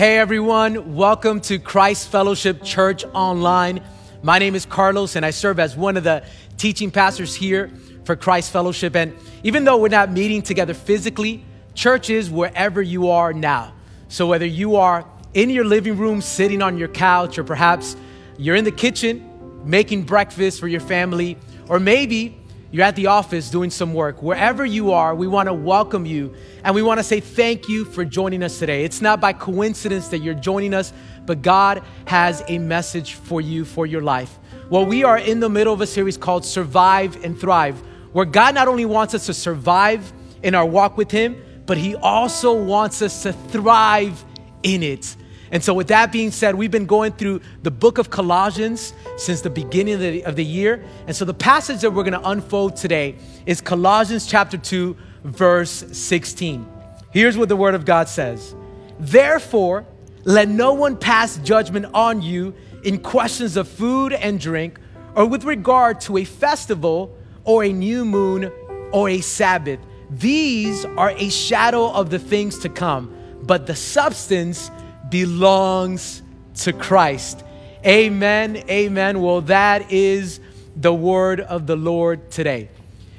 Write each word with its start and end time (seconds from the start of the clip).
Hey 0.00 0.16
everyone, 0.16 0.94
welcome 0.94 1.42
to 1.42 1.58
Christ 1.58 2.08
Fellowship 2.08 2.62
Church 2.62 3.04
Online. 3.12 3.82
My 4.22 4.38
name 4.38 4.54
is 4.54 4.64
Carlos 4.64 5.14
and 5.14 5.26
I 5.26 5.30
serve 5.30 5.60
as 5.60 5.76
one 5.76 5.98
of 5.98 6.04
the 6.04 6.24
teaching 6.56 6.90
pastors 6.90 7.34
here 7.34 7.70
for 8.04 8.16
Christ 8.16 8.50
Fellowship. 8.50 8.96
And 8.96 9.14
even 9.42 9.64
though 9.64 9.76
we're 9.76 9.88
not 9.88 10.10
meeting 10.10 10.40
together 10.40 10.72
physically, 10.72 11.44
church 11.74 12.08
is 12.08 12.30
wherever 12.30 12.80
you 12.80 13.10
are 13.10 13.34
now. 13.34 13.74
So 14.08 14.26
whether 14.26 14.46
you 14.46 14.76
are 14.76 15.04
in 15.34 15.50
your 15.50 15.66
living 15.66 15.98
room, 15.98 16.22
sitting 16.22 16.62
on 16.62 16.78
your 16.78 16.88
couch, 16.88 17.38
or 17.38 17.44
perhaps 17.44 17.94
you're 18.38 18.56
in 18.56 18.64
the 18.64 18.72
kitchen 18.72 19.60
making 19.66 20.04
breakfast 20.04 20.60
for 20.60 20.68
your 20.68 20.80
family, 20.80 21.36
or 21.68 21.78
maybe 21.78 22.39
you're 22.72 22.84
at 22.84 22.94
the 22.94 23.08
office 23.08 23.50
doing 23.50 23.70
some 23.70 23.94
work, 23.94 24.22
wherever 24.22 24.64
you 24.64 24.92
are, 24.92 25.14
we 25.14 25.26
want 25.26 25.48
to 25.48 25.54
welcome 25.54 26.06
you 26.06 26.34
and 26.62 26.74
we 26.74 26.82
want 26.82 26.98
to 26.98 27.04
say 27.04 27.18
thank 27.18 27.68
you 27.68 27.84
for 27.84 28.04
joining 28.04 28.44
us 28.44 28.60
today. 28.60 28.84
It's 28.84 29.00
not 29.00 29.20
by 29.20 29.32
coincidence 29.32 30.08
that 30.08 30.18
you're 30.18 30.34
joining 30.34 30.72
us, 30.72 30.92
but 31.26 31.42
God 31.42 31.82
has 32.06 32.44
a 32.46 32.58
message 32.58 33.14
for 33.14 33.40
you 33.40 33.64
for 33.64 33.86
your 33.86 34.02
life. 34.02 34.38
Well, 34.68 34.86
we 34.86 35.02
are 35.02 35.18
in 35.18 35.40
the 35.40 35.48
middle 35.48 35.74
of 35.74 35.80
a 35.80 35.86
series 35.86 36.16
called 36.16 36.44
Survive 36.44 37.24
and 37.24 37.38
Thrive, 37.38 37.76
where 38.12 38.24
God 38.24 38.54
not 38.54 38.68
only 38.68 38.84
wants 38.84 39.14
us 39.14 39.26
to 39.26 39.34
survive 39.34 40.12
in 40.44 40.54
our 40.54 40.66
walk 40.66 40.96
with 40.96 41.10
Him, 41.10 41.42
but 41.66 41.76
He 41.76 41.96
also 41.96 42.52
wants 42.52 43.02
us 43.02 43.24
to 43.24 43.32
thrive 43.32 44.24
in 44.62 44.84
it. 44.84 45.16
And 45.52 45.62
so, 45.64 45.74
with 45.74 45.88
that 45.88 46.12
being 46.12 46.30
said, 46.30 46.54
we've 46.54 46.70
been 46.70 46.86
going 46.86 47.12
through 47.12 47.40
the 47.62 47.70
book 47.70 47.98
of 47.98 48.10
Colossians 48.10 48.94
since 49.16 49.40
the 49.40 49.50
beginning 49.50 49.94
of 49.94 50.00
the, 50.00 50.24
of 50.24 50.36
the 50.36 50.44
year. 50.44 50.84
And 51.06 51.16
so, 51.16 51.24
the 51.24 51.34
passage 51.34 51.80
that 51.80 51.90
we're 51.90 52.04
going 52.04 52.20
to 52.20 52.28
unfold 52.28 52.76
today 52.76 53.16
is 53.46 53.60
Colossians 53.60 54.26
chapter 54.26 54.56
2, 54.56 54.96
verse 55.24 55.84
16. 55.92 56.66
Here's 57.10 57.36
what 57.36 57.48
the 57.48 57.56
word 57.56 57.74
of 57.74 57.84
God 57.84 58.08
says 58.08 58.54
Therefore, 59.00 59.86
let 60.24 60.48
no 60.48 60.74
one 60.74 60.96
pass 60.96 61.38
judgment 61.38 61.86
on 61.94 62.22
you 62.22 62.54
in 62.84 63.00
questions 63.00 63.56
of 63.56 63.66
food 63.68 64.12
and 64.12 64.38
drink, 64.38 64.78
or 65.16 65.26
with 65.26 65.44
regard 65.44 66.00
to 66.02 66.18
a 66.18 66.24
festival, 66.24 67.16
or 67.44 67.64
a 67.64 67.72
new 67.72 68.04
moon, 68.04 68.52
or 68.92 69.08
a 69.08 69.20
Sabbath. 69.20 69.80
These 70.10 70.84
are 70.84 71.10
a 71.10 71.28
shadow 71.28 71.90
of 71.90 72.10
the 72.10 72.18
things 72.18 72.58
to 72.60 72.68
come, 72.68 73.14
but 73.42 73.66
the 73.66 73.74
substance 73.74 74.70
belongs 75.10 76.22
to 76.56 76.72
Christ. 76.72 77.44
Amen. 77.84 78.56
Amen. 78.68 79.20
Well, 79.20 79.40
that 79.42 79.90
is 79.90 80.40
the 80.76 80.92
word 80.94 81.40
of 81.40 81.66
the 81.66 81.76
Lord 81.76 82.30
today. 82.30 82.70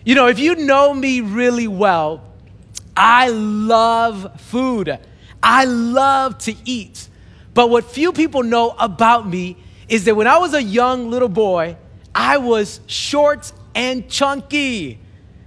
You 0.03 0.15
know, 0.15 0.27
if 0.27 0.39
you 0.39 0.55
know 0.55 0.93
me 0.93 1.21
really 1.21 1.67
well, 1.67 2.23
I 2.95 3.29
love 3.29 4.39
food. 4.41 4.99
I 5.41 5.65
love 5.65 6.37
to 6.39 6.55
eat. 6.65 7.07
But 7.53 7.69
what 7.69 7.85
few 7.85 8.13
people 8.13 8.43
know 8.43 8.75
about 8.79 9.27
me 9.27 9.57
is 9.89 10.05
that 10.05 10.15
when 10.15 10.27
I 10.27 10.37
was 10.37 10.53
a 10.53 10.63
young 10.63 11.09
little 11.09 11.29
boy, 11.29 11.75
I 12.15 12.37
was 12.37 12.79
short 12.87 13.51
and 13.75 14.09
chunky 14.09 14.99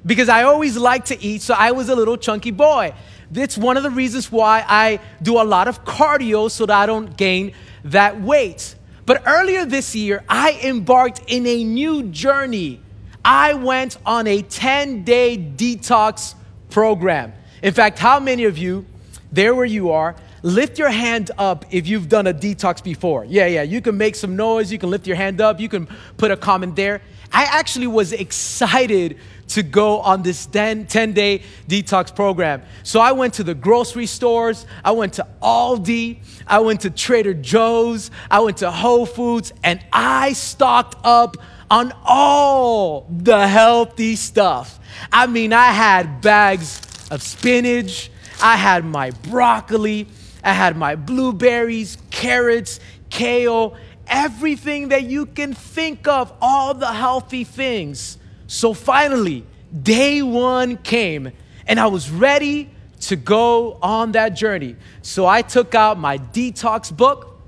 because 0.04 0.28
I 0.28 0.42
always 0.42 0.76
liked 0.76 1.08
to 1.08 1.22
eat, 1.22 1.42
so 1.42 1.54
I 1.54 1.72
was 1.72 1.88
a 1.88 1.96
little 1.96 2.16
chunky 2.16 2.50
boy. 2.50 2.94
It's 3.32 3.56
one 3.56 3.76
of 3.76 3.82
the 3.82 3.90
reasons 3.90 4.30
why 4.30 4.64
I 4.66 5.00
do 5.22 5.40
a 5.40 5.44
lot 5.44 5.68
of 5.68 5.84
cardio 5.84 6.50
so 6.50 6.66
that 6.66 6.76
I 6.76 6.86
don't 6.86 7.16
gain 7.16 7.52
that 7.84 8.20
weight. 8.20 8.74
But 9.06 9.22
earlier 9.26 9.64
this 9.64 9.94
year, 9.94 10.24
I 10.28 10.58
embarked 10.62 11.22
in 11.26 11.46
a 11.46 11.62
new 11.64 12.04
journey. 12.04 12.80
I 13.24 13.54
went 13.54 13.98
on 14.04 14.26
a 14.26 14.42
10 14.42 15.04
day 15.04 15.36
detox 15.36 16.34
program. 16.70 17.32
In 17.62 17.72
fact, 17.72 17.98
how 17.98 18.20
many 18.20 18.44
of 18.44 18.58
you, 18.58 18.84
there 19.32 19.54
where 19.54 19.64
you 19.64 19.90
are, 19.90 20.16
lift 20.44 20.78
your 20.78 20.90
hand 20.90 21.30
up 21.38 21.64
if 21.70 21.88
you've 21.88 22.08
done 22.08 22.26
a 22.26 22.34
detox 22.34 22.84
before? 22.84 23.24
Yeah, 23.24 23.46
yeah, 23.46 23.62
you 23.62 23.80
can 23.80 23.96
make 23.96 24.14
some 24.14 24.36
noise, 24.36 24.70
you 24.70 24.78
can 24.78 24.90
lift 24.90 25.06
your 25.06 25.16
hand 25.16 25.40
up, 25.40 25.58
you 25.58 25.70
can 25.70 25.88
put 26.18 26.30
a 26.30 26.36
comment 26.36 26.76
there. 26.76 27.00
I 27.32 27.44
actually 27.44 27.86
was 27.86 28.12
excited 28.12 29.18
to 29.48 29.62
go 29.62 30.00
on 30.00 30.22
this 30.22 30.44
10, 30.46 30.86
10 30.86 31.12
day 31.14 31.42
detox 31.66 32.14
program. 32.14 32.62
So 32.82 33.00
I 33.00 33.12
went 33.12 33.34
to 33.34 33.42
the 33.42 33.54
grocery 33.54 34.04
stores, 34.04 34.66
I 34.84 34.92
went 34.92 35.14
to 35.14 35.26
Aldi, 35.42 36.18
I 36.46 36.60
went 36.60 36.82
to 36.82 36.90
Trader 36.90 37.34
Joe's, 37.34 38.10
I 38.30 38.40
went 38.40 38.58
to 38.58 38.70
Whole 38.70 39.06
Foods, 39.06 39.52
and 39.64 39.80
I 39.94 40.34
stocked 40.34 40.96
up 41.04 41.38
on 41.70 41.92
all 42.04 43.08
the 43.10 43.48
healthy 43.48 44.14
stuff. 44.16 44.78
I 45.10 45.26
mean, 45.26 45.54
I 45.54 45.68
had 45.68 46.20
bags 46.20 46.82
of 47.10 47.22
spinach, 47.22 48.10
I 48.42 48.56
had 48.56 48.84
my 48.84 49.10
broccoli, 49.10 50.06
I 50.44 50.52
had 50.52 50.76
my 50.76 50.94
blueberries, 50.94 51.98
carrots, 52.10 52.78
kale, 53.10 53.76
everything 54.06 54.88
that 54.88 55.04
you 55.04 55.26
can 55.26 55.54
think 55.54 56.06
of, 56.06 56.32
all 56.40 56.74
the 56.74 56.92
healthy 56.92 57.44
things. 57.44 58.18
So 58.46 58.74
finally, 58.74 59.44
day 59.82 60.22
one 60.22 60.76
came, 60.76 61.32
and 61.66 61.80
I 61.80 61.86
was 61.86 62.10
ready 62.10 62.70
to 63.00 63.16
go 63.16 63.78
on 63.82 64.12
that 64.12 64.30
journey. 64.30 64.76
So 65.02 65.26
I 65.26 65.42
took 65.42 65.74
out 65.74 65.98
my 65.98 66.18
detox 66.18 66.94
book, 66.94 67.40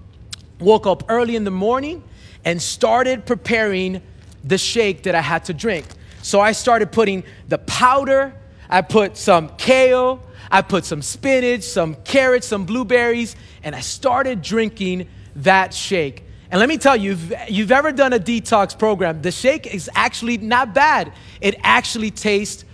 woke 0.58 0.86
up 0.86 1.04
early 1.08 1.36
in 1.36 1.44
the 1.44 1.50
morning, 1.50 2.02
and 2.44 2.60
started 2.60 3.26
preparing 3.26 4.00
the 4.42 4.56
shake 4.56 5.02
that 5.02 5.14
I 5.14 5.20
had 5.20 5.44
to 5.46 5.54
drink. 5.54 5.86
So 6.22 6.40
I 6.40 6.52
started 6.52 6.92
putting 6.92 7.24
the 7.48 7.58
powder, 7.58 8.34
I 8.68 8.82
put 8.82 9.16
some 9.16 9.50
kale, 9.56 10.25
I 10.50 10.62
put 10.62 10.84
some 10.84 11.02
spinach, 11.02 11.62
some 11.62 11.96
carrots, 12.04 12.46
some 12.46 12.64
blueberries, 12.64 13.36
and 13.62 13.74
I 13.74 13.80
started 13.80 14.42
drinking 14.42 15.08
that 15.36 15.74
shake. 15.74 16.24
And 16.50 16.60
let 16.60 16.68
me 16.68 16.78
tell 16.78 16.96
you, 16.96 17.12
if 17.12 17.50
you've 17.50 17.72
ever 17.72 17.92
done 17.92 18.12
a 18.12 18.18
detox 18.18 18.78
program, 18.78 19.20
the 19.22 19.32
shake 19.32 19.66
is 19.66 19.90
actually 19.94 20.38
not 20.38 20.74
bad. 20.74 21.12
It 21.40 21.56
actually 21.62 22.10
tastes 22.10 22.64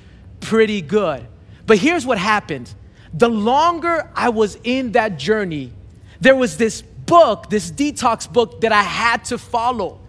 pretty 0.41 0.83
good. 0.83 1.27
But 1.67 1.79
here's 1.79 2.05
what 2.05 2.19
happened 2.19 2.73
the 3.15 3.29
longer 3.29 4.11
I 4.15 4.31
was 4.31 4.57
in 4.65 4.93
that 4.93 5.19
journey, 5.19 5.73
there 6.21 6.37
was 6.37 6.57
this 6.57 6.83
book, 6.83 7.51
this 7.51 7.71
detox 7.71 8.31
book 8.31 8.63
that 8.63 8.73
I 8.73 8.83
had 8.83 9.25
to 9.27 9.39
follow. 9.39 10.01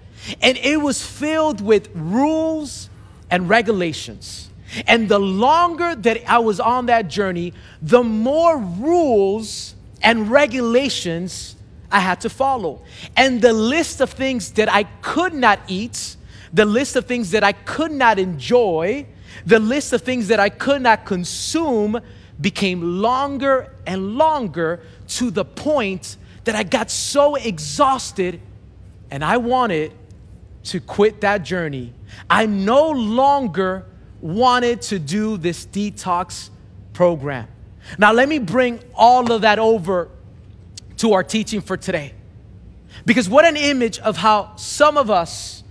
And 0.42 0.58
it 0.58 0.82
was 0.82 1.06
filled 1.06 1.60
with 1.60 1.90
rules 1.94 2.90
and 3.30 3.50
regulations. 3.50 4.50
And 4.88 5.10
the 5.10 5.20
longer 5.20 5.96
that 5.96 6.30
I 6.30 6.40
was 6.40 6.60
on 6.60 6.88
that 6.88 7.08
journey, 7.08 7.54
the 7.82 8.04
more 8.04 8.58
rules 8.58 9.76
and 10.02 10.30
regulations 10.30 11.56
I 11.92 12.00
had 12.00 12.22
to 12.22 12.30
follow. 12.30 12.82
And 13.16 13.42
the 13.42 13.54
list 13.54 14.02
of 14.02 14.12
things 14.12 14.52
that 14.54 14.72
I 14.72 14.84
could 14.84 15.34
not 15.34 15.60
eat, 15.68 16.18
the 16.52 16.66
list 16.66 16.96
of 16.96 17.06
things 17.06 17.32
that 17.32 17.44
I 17.44 17.52
could 17.54 17.92
not 17.92 18.18
enjoy, 18.20 19.06
the 19.46 19.60
list 19.60 19.94
of 19.94 20.02
things 20.02 20.28
that 20.30 20.40
I 20.40 20.50
could 20.50 20.82
not 20.82 21.06
consume 21.06 22.00
became 22.42 23.02
longer 23.02 23.74
and 23.86 24.18
longer 24.18 24.82
to 25.08 25.30
the 25.30 25.46
point 25.46 26.18
that 26.46 26.56
I 26.56 26.64
got 26.64 26.90
so 26.90 27.36
exhausted 27.36 28.42
and 29.12 29.24
I 29.24 29.38
wanted 29.38 29.94
to 30.66 30.80
quit 30.80 31.22
that 31.22 31.44
journey. 31.44 31.94
I 32.30 32.46
no 32.46 32.90
longer 32.90 33.86
wanted 34.24 34.82
to 34.82 34.98
do 34.98 35.36
this 35.36 35.66
detox 35.66 36.50
program. 36.94 37.48
Now, 37.98 38.14
let 38.14 38.30
me 38.30 38.40
bring 38.40 38.80
all 38.96 39.30
of 39.34 39.42
that 39.42 39.60
over 39.60 40.10
to 40.98 41.14
our 41.14 41.24
teaching 41.24 41.60
for 41.60 41.76
today. 41.76 42.14
Because 43.06 43.28
what 43.28 43.44
an 43.44 43.58
image 43.58 44.00
of 44.00 44.16
how 44.16 44.56
some 44.56 44.98
of 44.98 45.12
us 45.12 45.64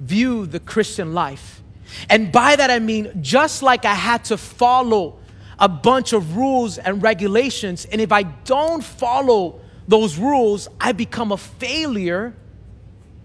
view 0.00 0.46
the 0.46 0.58
Christian 0.58 1.14
life. 1.14 1.62
And 2.08 2.32
by 2.32 2.56
that 2.56 2.68
I 2.68 2.80
mean, 2.80 3.22
just 3.22 3.62
like 3.62 3.84
I 3.84 3.94
had 3.94 4.24
to 4.26 4.36
follow 4.36 5.18
a 5.60 5.68
bunch 5.68 6.12
of 6.12 6.36
rules 6.36 6.78
and 6.78 7.00
regulations, 7.00 7.84
and 7.84 8.00
if 8.00 8.10
I 8.10 8.24
don't 8.24 8.82
follow 8.82 9.60
those 9.86 10.18
rules, 10.18 10.68
I 10.80 10.92
become 10.92 11.30
a 11.30 11.36
failure. 11.36 12.34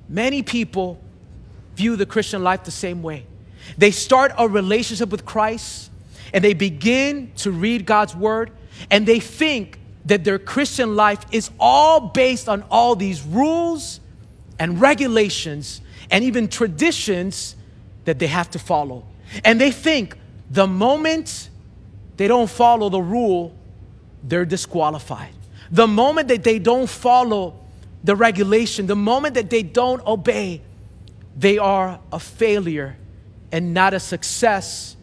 Many 0.08 0.44
people 0.44 1.00
view 1.76 1.96
the 1.96 2.06
Christian 2.06 2.44
life 2.44 2.66
the 2.66 2.72
same 2.72 3.02
way. 3.02 3.26
They 3.78 3.92
start 3.92 4.32
a 4.38 4.48
relationship 4.48 5.10
with 5.10 5.26
Christ 5.26 5.92
and 6.34 6.44
they 6.44 6.54
begin 6.54 7.32
to 7.38 7.52
read 7.52 7.86
God's 7.86 8.16
word 8.16 8.52
and 8.92 9.06
they 9.06 9.20
think 9.20 9.80
that 10.06 10.24
their 10.24 10.38
Christian 10.38 10.96
life 10.96 11.26
is 11.32 11.50
all 11.60 12.00
based 12.00 12.48
on 12.48 12.64
all 12.70 12.96
these 12.96 13.24
rules 13.24 14.00
and 14.60 14.80
regulations 14.80 15.82
and 16.12 16.24
even 16.24 16.48
traditions 16.48 17.56
that 18.06 18.20
they 18.20 18.28
have 18.28 18.50
to 18.52 18.60
follow. 18.60 19.06
And 19.44 19.60
they 19.60 19.72
think 19.72 20.18
the 20.50 20.68
moment 20.68 21.50
they 22.18 22.28
don't 22.28 22.50
follow 22.50 22.90
the 22.90 23.02
rule, 23.02 23.56
they're 24.24 24.46
disqualified. 24.46 25.34
The 25.72 25.88
moment 25.88 26.28
that 26.28 26.44
they 26.44 26.60
don't 26.60 26.88
follow 26.88 27.60
the 28.04 28.16
regulation, 28.16 28.86
the 28.86 28.96
moment 28.96 29.34
that 29.34 29.50
they 29.50 29.64
don't 29.64 30.06
obey, 30.06 30.62
they 31.36 31.58
are 31.58 32.00
a 32.12 32.20
failure 32.20 32.96
and 33.56 33.74
not 33.74 33.94
a 33.94 34.00
success 34.02 34.98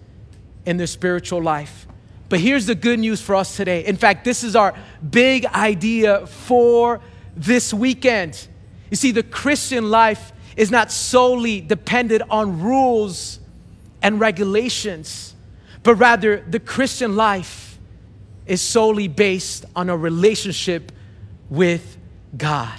in 0.66 0.76
their 0.76 0.86
spiritual 0.86 1.40
life. 1.40 1.86
But 2.28 2.38
here's 2.38 2.66
the 2.66 2.74
good 2.74 2.98
news 2.98 3.18
for 3.22 3.34
us 3.34 3.56
today. 3.56 3.82
In 3.82 3.96
fact, 3.96 4.26
this 4.26 4.44
is 4.44 4.54
our 4.54 4.74
big 5.10 5.46
idea 5.46 6.26
for 6.26 7.00
this 7.34 7.72
weekend. 7.72 8.46
You 8.90 8.98
see, 8.98 9.10
the 9.10 9.22
Christian 9.22 9.90
life 9.90 10.34
is 10.54 10.70
not 10.70 10.92
solely 10.92 11.62
dependent 11.62 12.24
on 12.28 12.60
rules 12.60 13.40
and 14.02 14.20
regulations, 14.20 15.34
but 15.82 15.94
rather 15.94 16.44
the 16.46 16.60
Christian 16.60 17.16
life 17.16 17.78
is 18.44 18.60
solely 18.60 19.08
based 19.08 19.64
on 19.74 19.88
a 19.88 19.96
relationship 19.96 20.92
with 21.48 21.96
God. 22.36 22.78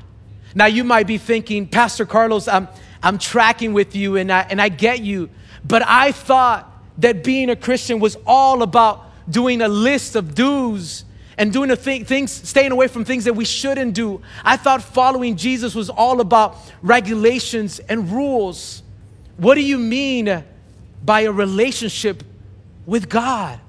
Now, 0.54 0.68
you 0.68 0.84
might 0.84 1.08
be 1.08 1.18
thinking, 1.18 1.68
Pastor 1.68 2.06
Carlos, 2.06 2.48
I'm, 2.48 2.68
I'm 3.04 3.18
tracking 3.18 3.74
with 3.74 3.96
you 3.96 4.16
and 4.16 4.32
I, 4.32 4.42
and 4.50 4.62
I 4.62 4.70
get 4.70 5.02
you, 5.02 5.30
but 5.66 5.84
I 5.86 6.14
thought 6.14 6.70
that 7.00 7.24
being 7.24 7.50
a 7.50 7.56
Christian 7.56 8.00
was 8.00 8.18
all 8.26 8.64
about 8.64 9.12
doing 9.30 9.62
a 9.62 9.68
list 9.68 10.16
of 10.16 10.34
do's 10.34 11.06
and 11.38 11.52
doing 11.52 11.70
the 11.70 11.76
thing, 11.76 12.06
things, 12.06 12.32
staying 12.32 12.72
away 12.72 12.88
from 12.88 13.04
things 13.04 13.26
that 13.26 13.34
we 13.34 13.46
shouldn't 13.46 13.94
do. 13.94 14.22
I 14.44 14.56
thought 14.56 14.82
following 14.82 15.36
Jesus 15.36 15.76
was 15.76 15.90
all 15.90 16.22
about 16.22 16.58
regulations 16.82 17.80
and 17.80 18.12
rules. 18.12 18.84
What 19.38 19.56
do 19.56 19.62
you 19.62 19.78
mean 19.78 20.44
by 21.04 21.22
a 21.22 21.32
relationship 21.32 22.24
with 22.86 23.10
God? 23.10 23.60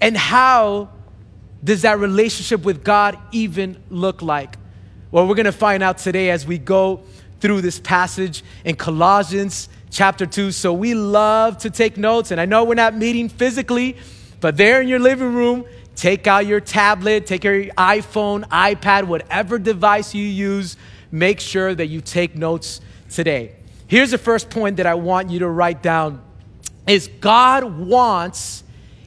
And 0.00 0.16
how 0.16 0.90
does 1.62 1.82
that 1.82 1.98
relationship 1.98 2.64
with 2.64 2.82
God 2.82 3.18
even 3.32 3.82
look 3.90 4.22
like? 4.22 4.56
Well, 5.10 5.26
we're 5.26 5.34
going 5.34 5.46
to 5.46 5.52
find 5.52 5.82
out 5.82 5.98
today 5.98 6.30
as 6.30 6.46
we 6.46 6.58
go 6.58 7.02
through 7.40 7.60
this 7.60 7.80
passage 7.80 8.42
in 8.64 8.76
Colossians 8.76 9.68
chapter 9.90 10.26
2. 10.26 10.52
So 10.52 10.72
we 10.72 10.94
love 10.94 11.58
to 11.58 11.70
take 11.70 11.96
notes, 11.96 12.30
and 12.30 12.40
I 12.40 12.44
know 12.44 12.64
we're 12.64 12.74
not 12.74 12.94
meeting 12.94 13.28
physically, 13.28 13.96
but 14.40 14.56
there 14.56 14.80
in 14.80 14.88
your 14.88 14.98
living 14.98 15.34
room, 15.34 15.64
take 15.96 16.26
out 16.26 16.46
your 16.46 16.60
tablet, 16.60 17.26
take 17.26 17.44
your 17.44 17.64
iPhone, 17.74 18.44
iPad, 18.48 19.04
whatever 19.04 19.58
device 19.58 20.14
you 20.14 20.24
use, 20.24 20.76
make 21.10 21.40
sure 21.40 21.74
that 21.74 21.86
you 21.86 22.00
take 22.00 22.36
notes 22.36 22.80
today. 23.10 23.56
Here's 23.86 24.10
the 24.10 24.18
first 24.18 24.50
point 24.50 24.76
that 24.76 24.86
I 24.86 24.94
want 24.94 25.30
you 25.30 25.40
to 25.40 25.48
write 25.48 25.82
down 25.82 26.22
is 26.86 27.08
God 27.20 27.64
wants 27.78 28.62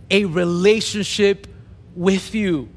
a 0.09 0.25
relationship 0.25 1.47
with 1.95 2.35
you. 2.35 2.69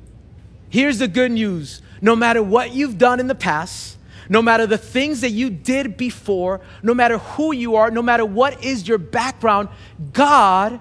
Here's 0.69 0.99
the 0.99 1.09
good 1.09 1.33
news. 1.33 1.83
No 2.01 2.15
matter 2.15 2.43
what 2.43 2.73
you've 2.73 2.99
done 2.99 3.21
in 3.21 3.27
the 3.27 3.35
past, 3.35 3.97
no 4.29 4.43
matter 4.43 4.67
the 4.67 4.79
things 4.79 5.21
that 5.21 5.31
you 5.31 5.51
did 5.51 5.97
before, 5.97 6.61
no 6.83 6.95
matter 6.95 7.19
who 7.19 7.53
you 7.53 7.77
are, 7.77 7.91
no 7.91 8.03
matter 8.03 8.25
what 8.25 8.65
is 8.65 8.87
your 8.89 8.99
background, 8.99 9.69
God 10.13 10.81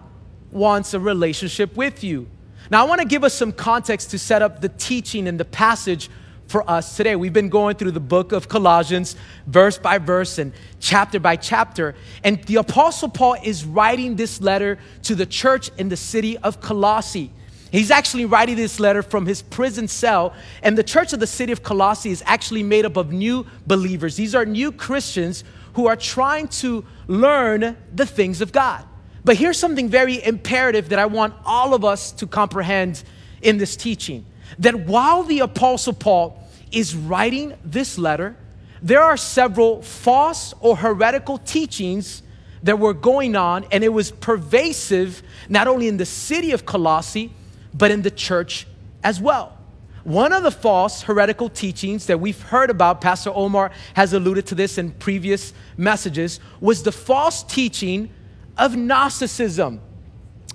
wants 0.52 0.94
a 0.94 1.00
relationship 1.00 1.76
with 1.76 2.04
you. 2.04 2.28
Now, 2.70 2.86
I 2.86 2.88
want 2.88 3.02
to 3.02 3.08
give 3.08 3.24
us 3.24 3.34
some 3.34 3.52
context 3.52 4.12
to 4.12 4.20
set 4.20 4.42
up 4.42 4.62
the 4.62 4.70
teaching 4.70 5.28
and 5.28 5.40
the 5.40 5.46
passage 5.46 6.10
for 6.48 6.70
us 6.70 6.96
today. 6.96 7.16
We've 7.16 7.34
been 7.34 7.50
going 7.50 7.76
through 7.76 7.92
the 7.92 8.00
book 8.00 8.32
of 8.32 8.48
Colossians, 8.48 9.16
verse 9.48 9.78
by 9.78 9.98
verse 9.98 10.38
and 10.38 10.54
chapter 10.80 11.20
by 11.20 11.36
chapter. 11.36 11.96
And 12.24 12.44
the 12.44 12.58
Apostle 12.58 13.10
Paul 13.10 13.38
is 13.44 13.66
writing 13.66 14.16
this 14.16 14.42
letter 14.42 14.78
to 15.04 15.16
the 15.16 15.26
church 15.26 15.72
in 15.78 15.90
the 15.90 15.98
city 15.98 16.38
of 16.38 16.62
Colossae. 16.62 17.32
He's 17.74 17.90
actually 17.90 18.26
writing 18.26 18.56
this 18.56 18.80
letter 18.80 19.02
from 19.02 19.26
his 19.26 19.42
prison 19.42 19.88
cell. 19.88 20.36
And 20.62 20.78
the 20.78 20.84
church 20.84 21.12
of 21.12 21.20
the 21.20 21.26
city 21.26 21.52
of 21.52 21.64
Colossae 21.64 22.12
is 22.12 22.22
actually 22.28 22.62
made 22.62 22.86
up 22.86 22.98
of 22.98 23.12
new 23.12 23.48
believers. 23.66 24.16
These 24.16 24.36
are 24.36 24.46
new 24.46 24.72
Christians 24.72 25.44
who 25.74 25.88
are 25.88 25.96
trying 25.96 26.50
to 26.50 26.86
learn 27.08 27.76
the 27.92 28.06
things 28.06 28.42
of 28.42 28.52
God. 28.52 28.86
But 29.26 29.38
here's 29.38 29.58
something 29.58 29.90
very 29.90 30.24
imperative 30.24 30.90
that 30.90 31.00
I 31.00 31.08
want 31.08 31.34
all 31.46 31.74
of 31.74 31.84
us 31.84 32.12
to 32.12 32.28
comprehend 32.28 33.04
in 33.42 33.58
this 33.58 33.76
teaching 33.76 34.24
that 34.60 34.76
while 34.82 35.24
the 35.24 35.40
Apostle 35.40 35.94
Paul 35.94 36.48
is 36.72 36.96
writing 36.96 37.56
this 37.66 37.98
letter, 37.98 38.36
there 38.84 39.02
are 39.02 39.18
several 39.18 39.82
false 39.82 40.54
or 40.60 40.78
heretical 40.78 41.40
teachings 41.40 42.22
that 42.62 42.78
were 42.78 42.94
going 42.94 43.36
on, 43.36 43.66
and 43.72 43.84
it 43.84 43.90
was 43.90 44.12
pervasive 44.12 45.24
not 45.50 45.68
only 45.68 45.88
in 45.88 45.98
the 45.98 46.06
city 46.06 46.52
of 46.52 46.68
Colossae, 46.68 47.32
but 47.74 47.92
in 47.92 48.02
the 48.02 48.12
church 48.12 48.68
as 49.04 49.20
well. 49.20 49.58
One 50.04 50.34
of 50.34 50.44
the 50.44 50.52
false 50.52 51.04
heretical 51.04 51.48
teachings 51.48 52.08
that 52.08 52.20
we've 52.20 52.42
heard 52.42 52.70
about, 52.70 53.00
Pastor 53.00 53.32
Omar 53.34 53.72
has 53.94 54.12
alluded 54.12 54.46
to 54.48 54.56
this 54.56 54.78
in 54.78 54.92
previous 54.92 55.54
messages, 55.78 56.42
was 56.60 56.84
the 56.84 56.92
false 56.92 57.42
teaching 57.44 58.10
of 58.58 58.76
Gnosticism. 58.76 59.80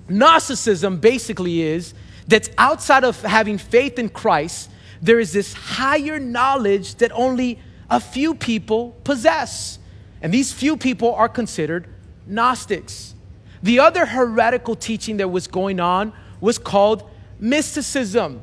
Gnosticism 0.07 0.97
basically 0.97 1.61
is 1.61 1.93
that 2.27 2.49
outside 2.57 3.03
of 3.03 3.19
having 3.23 3.57
faith 3.57 3.97
in 3.97 4.09
Christ, 4.09 4.69
there 5.01 5.19
is 5.19 5.33
this 5.33 5.53
higher 5.53 6.19
knowledge 6.19 6.95
that 6.95 7.11
only 7.13 7.59
a 7.89 7.99
few 7.99 8.35
people 8.35 8.91
possess. 9.03 9.79
And 10.21 10.31
these 10.31 10.53
few 10.53 10.77
people 10.77 11.15
are 11.15 11.29
considered 11.29 11.87
Gnostics. 12.27 13.15
The 13.63 13.79
other 13.79 14.05
heretical 14.05 14.75
teaching 14.75 15.17
that 15.17 15.29
was 15.29 15.47
going 15.47 15.79
on 15.79 16.13
was 16.41 16.57
called 16.57 17.09
mysticism. 17.39 18.41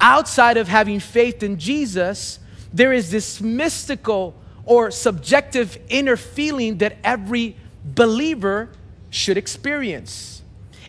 Outside 0.00 0.56
of 0.56 0.68
having 0.68 1.00
faith 1.00 1.42
in 1.42 1.58
Jesus, 1.58 2.38
there 2.72 2.92
is 2.92 3.10
this 3.10 3.40
mystical 3.40 4.34
or 4.64 4.90
subjective 4.90 5.78
inner 5.88 6.16
feeling 6.16 6.78
that 6.78 6.96
every 7.04 7.56
believer 7.84 8.70
should 9.10 9.36
experience. 9.36 10.42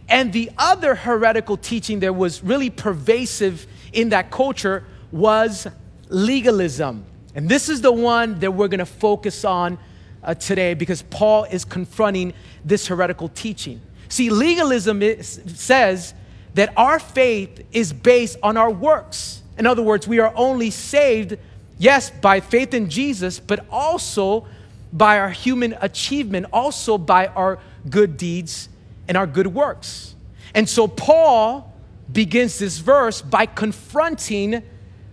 And 0.07 0.31
the 0.33 0.51
other 0.57 0.95
heretical 0.95 1.57
teaching 1.57 1.99
that 2.01 2.15
was 2.15 2.43
really 2.43 2.69
pervasive 2.69 3.67
in 3.91 4.09
that 4.09 4.31
culture 4.31 4.83
was 5.11 5.67
legalism. 6.09 7.05
And 7.33 7.49
this 7.49 7.69
is 7.69 7.81
the 7.81 7.91
one 7.91 8.39
that 8.39 8.51
we're 8.51 8.67
going 8.67 8.79
to 8.79 8.85
focus 8.85 9.43
on 9.43 9.77
uh, 10.23 10.33
today 10.33 10.73
because 10.73 11.01
Paul 11.03 11.43
is 11.45 11.65
confronting 11.65 12.33
this 12.63 12.87
heretical 12.87 13.29
teaching. 13.29 13.81
See, 14.09 14.29
legalism 14.29 15.01
is, 15.01 15.41
says 15.47 16.13
that 16.55 16.73
our 16.75 16.99
faith 16.99 17.65
is 17.71 17.93
based 17.93 18.37
on 18.41 18.57
our 18.57 18.71
works. 18.71 19.43
In 19.57 19.65
other 19.67 19.83
words, 19.83 20.07
we 20.07 20.19
are 20.19 20.33
only 20.35 20.71
saved, 20.71 21.37
yes, 21.77 22.09
by 22.09 22.39
faith 22.39 22.73
in 22.73 22.89
Jesus, 22.89 23.39
but 23.39 23.65
also 23.69 24.47
by 24.91 25.19
our 25.19 25.29
human 25.29 25.77
achievement, 25.81 26.47
also 26.51 26.97
by 26.97 27.27
our 27.27 27.59
good 27.89 28.17
deeds 28.17 28.69
and 29.07 29.17
our 29.17 29.27
good 29.27 29.47
works. 29.47 30.15
And 30.53 30.67
so 30.67 30.87
Paul 30.87 31.73
begins 32.11 32.59
this 32.59 32.77
verse 32.77 33.21
by 33.21 33.45
confronting 33.45 34.63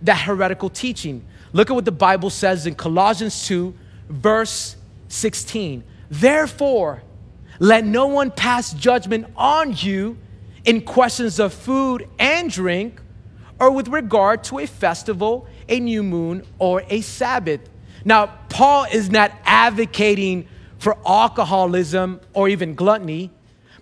that 0.01 0.21
heretical 0.21 0.69
teaching. 0.69 1.25
Look 1.51 1.69
at 1.69 1.73
what 1.73 1.85
the 1.85 1.91
Bible 1.91 2.29
says 2.29 2.65
in 2.65 2.75
Colossians 2.75 3.47
2, 3.47 3.73
verse 4.09 4.77
16. 5.09 5.83
Therefore, 6.09 7.03
let 7.59 7.85
no 7.85 8.07
one 8.07 8.31
pass 8.31 8.73
judgment 8.73 9.27
on 9.35 9.75
you 9.75 10.17
in 10.65 10.81
questions 10.81 11.39
of 11.39 11.53
food 11.53 12.07
and 12.19 12.49
drink, 12.49 13.01
or 13.59 13.71
with 13.71 13.87
regard 13.87 14.43
to 14.45 14.59
a 14.59 14.67
festival, 14.67 15.47
a 15.69 15.79
new 15.79 16.03
moon, 16.03 16.45
or 16.59 16.83
a 16.89 17.01
Sabbath. 17.01 17.61
Now, 18.03 18.27
Paul 18.49 18.85
is 18.91 19.09
not 19.09 19.31
advocating 19.45 20.47
for 20.79 20.97
alcoholism 21.05 22.19
or 22.33 22.49
even 22.49 22.75
gluttony, 22.75 23.31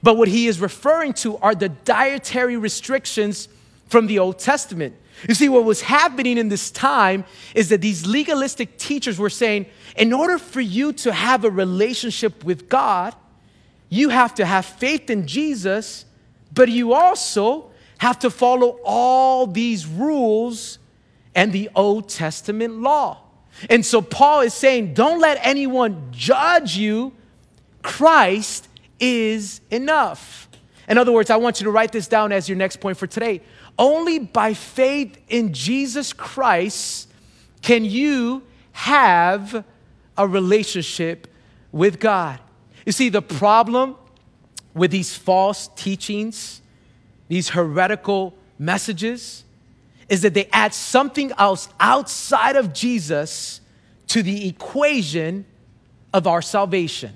but 0.03 0.17
what 0.17 0.27
he 0.27 0.47
is 0.47 0.59
referring 0.59 1.13
to 1.13 1.38
are 1.38 1.55
the 1.55 1.69
dietary 1.69 2.57
restrictions 2.57 3.47
from 3.88 4.07
the 4.07 4.19
Old 4.19 4.39
Testament. 4.39 4.95
You 5.27 5.35
see, 5.35 5.50
what 5.50 5.63
was 5.63 5.81
happening 5.81 6.38
in 6.38 6.50
this 6.50 6.71
time 6.71 7.25
is 7.53 7.69
that 7.69 7.81
these 7.81 8.05
legalistic 8.07 8.77
teachers 8.77 9.19
were 9.19 9.29
saying, 9.29 9.67
in 9.95 10.13
order 10.13 10.38
for 10.38 10.61
you 10.61 10.93
to 10.93 11.13
have 11.13 11.43
a 11.43 11.50
relationship 11.50 12.43
with 12.43 12.69
God, 12.69 13.15
you 13.89 14.09
have 14.09 14.33
to 14.35 14.45
have 14.45 14.65
faith 14.65 15.09
in 15.09 15.27
Jesus 15.27 16.05
but 16.53 16.70
you 16.70 16.93
also 16.93 17.72
have 18.00 18.20
to 18.20 18.29
follow 18.29 18.79
all 18.84 19.48
these 19.48 19.86
rules 19.86 20.79
and 21.36 21.53
the 21.53 21.70
Old 21.75 22.10
Testament 22.10 22.81
law. 22.81 23.20
And 23.70 23.86
so 23.86 24.01
Paul 24.01 24.41
is 24.41 24.53
saying, 24.53 24.93
don't 24.93 25.20
let 25.20 25.39
anyone 25.46 26.08
judge 26.12 26.75
you. 26.75 27.13
Christ 27.84 28.67
is 29.00 29.62
enough. 29.70 30.50
In 30.88 30.98
other 30.98 31.12
words, 31.12 31.29
I 31.29 31.38
want 31.38 31.60
you 31.60 31.65
to 31.65 31.72
write 31.72 31.91
this 31.91 32.08
down 32.08 32.31
as 32.31 32.50
your 32.50 32.58
next 32.58 32.77
point 32.77 32.98
for 32.98 33.08
today. 33.08 33.41
Only 33.77 34.20
by 34.20 34.53
faith 34.53 35.17
in 35.29 35.53
Jesus 35.53 36.12
Christ 36.12 37.08
can 37.62 37.86
you 37.86 38.43
have 38.74 39.63
a 40.17 40.27
relationship 40.27 41.27
with 41.72 42.00
God. 42.00 42.39
You 42.86 42.91
see, 42.91 43.10
the 43.10 43.22
problem 43.22 43.96
with 44.73 44.91
these 44.91 45.15
false 45.15 45.69
teachings, 45.75 46.61
these 47.27 47.49
heretical 47.49 48.33
messages, 48.57 49.43
is 50.09 50.21
that 50.21 50.33
they 50.33 50.47
add 50.51 50.73
something 50.73 51.31
else 51.37 51.69
outside 51.79 52.55
of 52.55 52.73
Jesus 52.73 53.61
to 54.07 54.21
the 54.21 54.47
equation 54.47 55.45
of 56.13 56.27
our 56.27 56.41
salvation. 56.41 57.13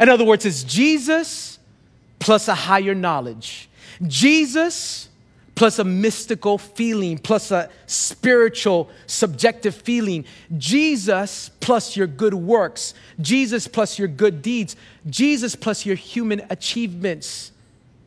In 0.00 0.08
other 0.08 0.24
words, 0.24 0.46
it's 0.46 0.62
Jesus 0.62 1.58
plus 2.18 2.48
a 2.48 2.54
higher 2.54 2.94
knowledge, 2.94 3.68
Jesus 4.06 5.08
plus 5.54 5.78
a 5.78 5.84
mystical 5.84 6.58
feeling, 6.58 7.18
plus 7.18 7.50
a 7.50 7.68
spiritual, 7.86 8.90
subjective 9.06 9.74
feeling. 9.74 10.24
Jesus 10.56 11.50
plus 11.60 11.96
your 11.96 12.06
good 12.06 12.34
works. 12.34 12.94
Jesus 13.20 13.68
plus 13.68 13.98
your 13.98 14.08
good 14.08 14.42
deeds. 14.42 14.76
Jesus 15.08 15.54
plus 15.54 15.84
your 15.84 15.96
human 15.96 16.44
achievements. 16.50 17.52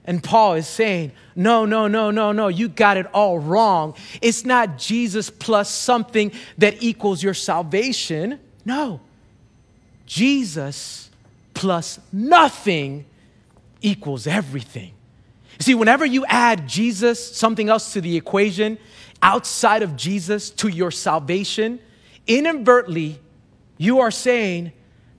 And 0.06 0.24
Paul 0.24 0.56
is 0.56 0.68
saying, 0.68 1.12
no, 1.36 1.66
no, 1.66 1.88
no, 1.88 2.12
no, 2.12 2.32
no, 2.32 2.48
you 2.48 2.68
got 2.68 2.98
it 2.98 3.08
all 3.14 3.40
wrong. 3.40 3.96
It's 4.22 4.46
not 4.46 4.78
Jesus 4.78 5.30
plus 5.30 5.70
something 5.70 6.32
that 6.58 6.82
equals 6.82 7.24
your 7.24 7.34
salvation. 7.34 8.40
No. 8.66 9.02
Jesus 10.06 11.10
plus 11.54 12.00
nothing 12.12 13.06
equals 13.82 14.28
everything. 14.28 14.95
See, 15.60 15.76
whenever 15.76 16.06
you 16.06 16.26
add 16.26 16.68
Jesus, 16.68 17.36
something 17.36 17.70
else 17.70 17.94
to 17.94 18.02
the 18.02 18.18
equation, 18.18 18.78
outside 19.22 19.84
of 19.84 19.96
Jesus 19.96 20.50
to 20.52 20.68
your 20.68 20.92
salvation, 20.92 21.80
inadvertently, 22.28 23.20
you 23.78 24.00
are 24.00 24.12
saying 24.12 24.72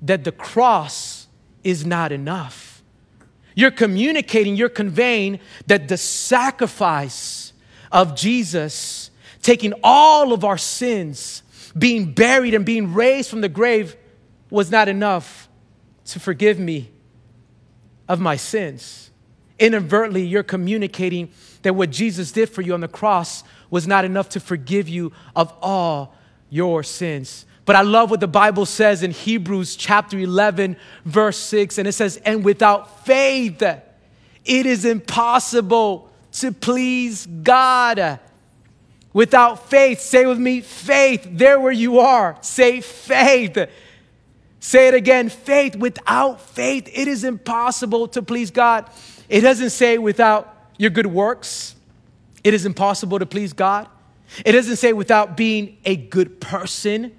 that 0.02 0.25
the 0.25 0.33
cross 0.33 1.26
is 1.64 1.85
not 1.85 2.12
enough. 2.12 2.83
You're 3.55 3.71
communicating, 3.71 4.57
you're 4.57 4.69
conveying 4.69 5.40
that 5.66 5.88
the 5.88 5.97
sacrifice 5.97 7.55
of 7.90 8.14
Jesus, 8.14 9.11
taking 9.43 9.73
all 9.83 10.33
of 10.33 10.45
our 10.45 10.59
sins, 10.59 11.43
being 11.76 12.12
buried 12.12 12.55
and 12.55 12.64
being 12.64 12.93
raised 12.93 13.31
from 13.31 13.40
the 13.40 13.49
grave, 13.49 13.97
was 14.50 14.71
not 14.71 14.88
enough 14.88 15.49
to 16.05 16.21
forgive 16.21 16.59
me 16.59 16.90
of 18.09 18.21
my 18.21 18.37
sins. 18.37 19.05
Inadvertently, 19.58 20.25
you're 20.25 20.42
communicating 20.42 21.30
that 21.62 21.75
what 21.75 21.90
Jesus 21.90 22.32
did 22.32 22.50
for 22.50 22.62
you 22.62 22.75
on 22.75 22.80
the 22.80 22.88
cross 22.88 23.42
was 23.70 23.86
not 23.86 24.04
enough 24.04 24.28
to 24.30 24.40
forgive 24.40 24.88
you 24.88 25.12
of 25.34 25.52
all 25.60 26.14
your 26.50 26.82
sins. 26.82 27.46
But 27.64 27.75
I 27.75 27.82
love 27.82 28.10
what 28.10 28.20
the 28.20 28.28
Bible 28.28 28.64
says 28.64 29.02
in 29.02 29.10
Hebrews 29.10 29.75
chapter 29.75 30.18
11, 30.18 30.76
verse 31.04 31.38
6, 31.38 31.78
and 31.78 31.88
it 31.88 31.92
says, 31.92 32.18
And 32.25 32.44
without 32.44 33.04
faith, 33.04 33.60
it 33.60 34.66
is 34.66 34.84
impossible 34.84 36.10
to 36.32 36.52
please 36.52 37.26
God. 37.26 38.20
Without 39.12 39.68
faith, 39.68 40.00
say 40.00 40.26
with 40.26 40.38
me, 40.38 40.60
faith, 40.60 41.26
there 41.28 41.58
where 41.58 41.72
you 41.72 41.98
are, 41.98 42.36
say 42.42 42.80
faith. 42.80 43.58
Say 44.60 44.88
it 44.88 44.94
again 44.94 45.28
faith. 45.28 45.75
Without 45.75 46.40
faith, 46.40 46.88
it 46.92 47.08
is 47.08 47.25
impossible 47.25 48.08
to 48.08 48.22
please 48.22 48.50
God. 48.50 48.88
It 49.28 49.40
doesn't 49.40 49.71
say 49.71 49.99
without 49.99 50.54
your 50.78 50.90
good 50.90 51.06
works, 51.06 51.75
it 52.45 52.54
is 52.54 52.66
impossible 52.66 53.18
to 53.18 53.26
please 53.26 53.52
God. 53.52 53.88
It 54.45 54.52
doesn't 54.52 54.76
say 54.76 54.92
without 54.92 55.37
being 55.37 55.78
a 55.85 55.97
good 55.97 56.40
person, 56.40 57.12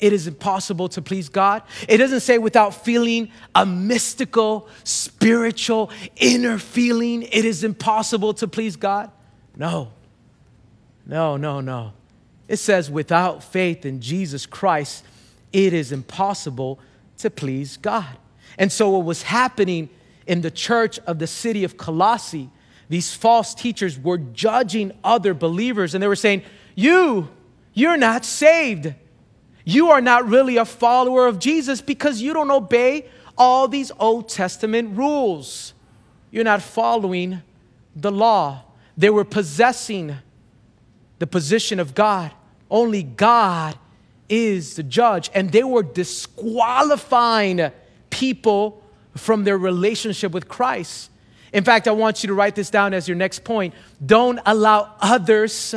it 0.00 0.12
is 0.12 0.26
impossible 0.26 0.88
to 0.90 1.02
please 1.02 1.28
God. 1.28 1.62
It 1.88 1.98
doesn't 1.98 2.20
say 2.20 2.38
without 2.38 2.74
feeling 2.74 3.30
a 3.54 3.64
mystical, 3.64 4.68
spiritual, 4.82 5.90
inner 6.16 6.58
feeling, 6.58 7.22
it 7.22 7.44
is 7.44 7.62
impossible 7.62 8.34
to 8.34 8.48
please 8.48 8.74
God. 8.74 9.10
No, 9.56 9.92
no, 11.06 11.36
no, 11.36 11.60
no. 11.60 11.92
It 12.48 12.56
says 12.56 12.90
without 12.90 13.44
faith 13.44 13.86
in 13.86 14.00
Jesus 14.00 14.44
Christ, 14.44 15.04
it 15.52 15.72
is 15.72 15.92
impossible 15.92 16.80
to 17.18 17.30
please 17.30 17.76
God. 17.76 18.16
And 18.58 18.70
so, 18.70 18.90
what 18.90 19.04
was 19.04 19.22
happening 19.22 19.88
in 20.26 20.40
the 20.40 20.50
church 20.50 20.98
of 21.00 21.18
the 21.18 21.26
city 21.26 21.64
of 21.64 21.76
Colossae, 21.76 22.50
these 22.88 23.14
false 23.14 23.54
teachers 23.54 23.98
were 23.98 24.18
judging 24.18 24.92
other 25.02 25.34
believers 25.34 25.94
and 25.94 26.02
they 26.02 26.08
were 26.08 26.16
saying, 26.16 26.42
You, 26.74 27.30
you're 27.72 27.96
not 27.96 28.24
saved. 28.24 28.94
You 29.64 29.90
are 29.90 30.00
not 30.00 30.28
really 30.28 30.56
a 30.56 30.64
follower 30.64 31.26
of 31.26 31.38
Jesus 31.38 31.80
because 31.80 32.20
you 32.20 32.34
don't 32.34 32.50
obey 32.50 33.06
all 33.38 33.68
these 33.68 33.92
Old 33.98 34.28
Testament 34.28 34.96
rules. 34.96 35.72
You're 36.30 36.44
not 36.44 36.62
following 36.62 37.42
the 37.94 38.10
law. 38.10 38.64
They 38.96 39.10
were 39.10 39.24
possessing 39.24 40.16
the 41.18 41.26
position 41.26 41.78
of 41.78 41.94
God. 41.94 42.32
Only 42.70 43.02
God 43.02 43.78
is 44.28 44.76
the 44.76 44.82
judge. 44.82 45.30
And 45.34 45.52
they 45.52 45.62
were 45.62 45.82
disqualifying 45.82 47.70
people 48.10 48.81
from 49.16 49.44
their 49.44 49.58
relationship 49.58 50.32
with 50.32 50.48
Christ. 50.48 51.10
In 51.52 51.64
fact, 51.64 51.86
I 51.86 51.92
want 51.92 52.22
you 52.22 52.28
to 52.28 52.34
write 52.34 52.54
this 52.54 52.70
down 52.70 52.94
as 52.94 53.06
your 53.06 53.16
next 53.16 53.44
point. 53.44 53.74
Don't 54.04 54.40
allow 54.46 54.94
others 55.00 55.74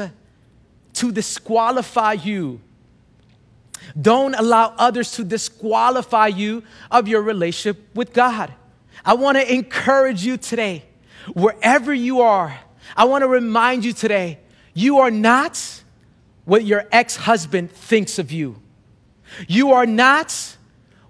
to 0.94 1.12
disqualify 1.12 2.14
you. 2.14 2.62
Don't 4.00 4.34
allow 4.36 4.74
others 4.78 5.12
to 5.14 5.24
disqualify 5.24 6.28
you 6.28 6.64
of 6.90 7.08
your 7.08 7.22
relationship 7.22 7.84
with 7.94 8.14
God. 8.14 8.54
I 9.04 9.14
want 9.14 9.38
to 9.38 9.54
encourage 9.54 10.26
you 10.26 10.38
today, 10.38 10.86
wherever 11.34 11.94
you 11.94 12.22
are, 12.22 12.58
I 12.96 13.06
want 13.06 13.24
to 13.24 13.28
remind 13.28 13.84
you 13.84 13.94
today, 13.94 14.40
you 14.74 15.00
are 15.00 15.12
not 15.12 15.84
what 16.46 16.64
your 16.64 16.86
ex 16.92 17.16
husband 17.16 17.72
thinks 17.72 18.18
of 18.18 18.32
you. 18.32 18.62
You 19.48 19.74
are 19.74 19.86
not 19.86 20.58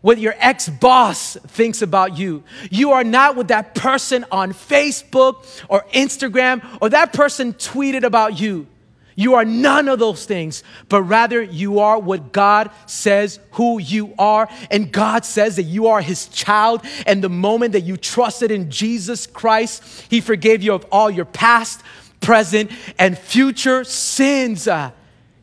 what 0.05 0.19
your 0.19 0.35
ex 0.38 0.69
boss 0.69 1.35
thinks 1.47 1.81
about 1.81 2.15
you. 2.15 2.43
You 2.69 2.91
are 2.91 3.03
not 3.03 3.35
what 3.35 3.47
that 3.47 3.74
person 3.74 4.24
on 4.31 4.53
Facebook 4.53 5.63
or 5.67 5.83
Instagram 5.93 6.77
or 6.79 6.89
that 6.89 7.12
person 7.12 7.53
tweeted 7.53 8.03
about 8.03 8.39
you. 8.39 8.67
You 9.15 9.33
are 9.33 9.43
none 9.43 9.89
of 9.89 9.97
those 9.97 10.27
things, 10.27 10.62
but 10.89 11.01
rather 11.01 11.41
you 11.41 11.79
are 11.79 11.97
what 11.97 12.31
God 12.31 12.69
says 12.85 13.39
who 13.53 13.79
you 13.79 14.13
are. 14.19 14.47
And 14.69 14.91
God 14.91 15.25
says 15.25 15.55
that 15.55 15.63
you 15.63 15.88
are 15.88 16.01
His 16.01 16.27
child. 16.27 16.85
And 17.07 17.24
the 17.24 17.27
moment 17.29 17.71
that 17.71 17.81
you 17.81 17.97
trusted 17.97 18.51
in 18.51 18.69
Jesus 18.69 19.25
Christ, 19.25 20.05
He 20.07 20.21
forgave 20.21 20.62
you 20.62 20.75
of 20.75 20.85
all 20.91 21.09
your 21.09 21.25
past, 21.25 21.81
present, 22.21 22.69
and 23.00 23.17
future 23.17 23.83
sins. 23.83 24.67
Uh, 24.67 24.91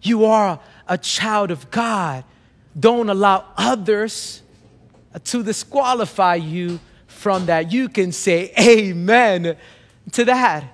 you 0.02 0.24
are 0.26 0.60
a 0.86 0.98
child 0.98 1.50
of 1.50 1.68
God. 1.72 2.22
Don't 2.78 3.10
allow 3.10 3.44
others 3.56 4.38
to 5.24 5.42
disqualify 5.42 6.36
you 6.36 6.80
from 7.06 7.46
that. 7.46 7.72
You 7.72 7.88
can 7.88 8.12
say 8.12 8.52
amen 8.58 9.56
to 10.12 10.24
that. 10.24 10.64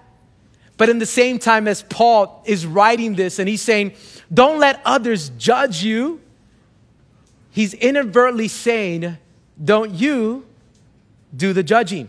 But 0.76 0.88
in 0.88 0.98
the 0.98 1.06
same 1.06 1.38
time 1.38 1.66
as 1.66 1.82
Paul 1.82 2.42
is 2.46 2.64
writing 2.64 3.14
this 3.14 3.38
and 3.38 3.48
he's 3.48 3.62
saying, 3.62 3.92
don't 4.32 4.58
let 4.58 4.80
others 4.84 5.30
judge 5.30 5.82
you, 5.82 6.20
he's 7.50 7.74
inadvertently 7.74 8.48
saying, 8.48 9.18
don't 9.62 9.92
you 9.92 10.46
do 11.36 11.52
the 11.52 11.62
judging. 11.62 12.08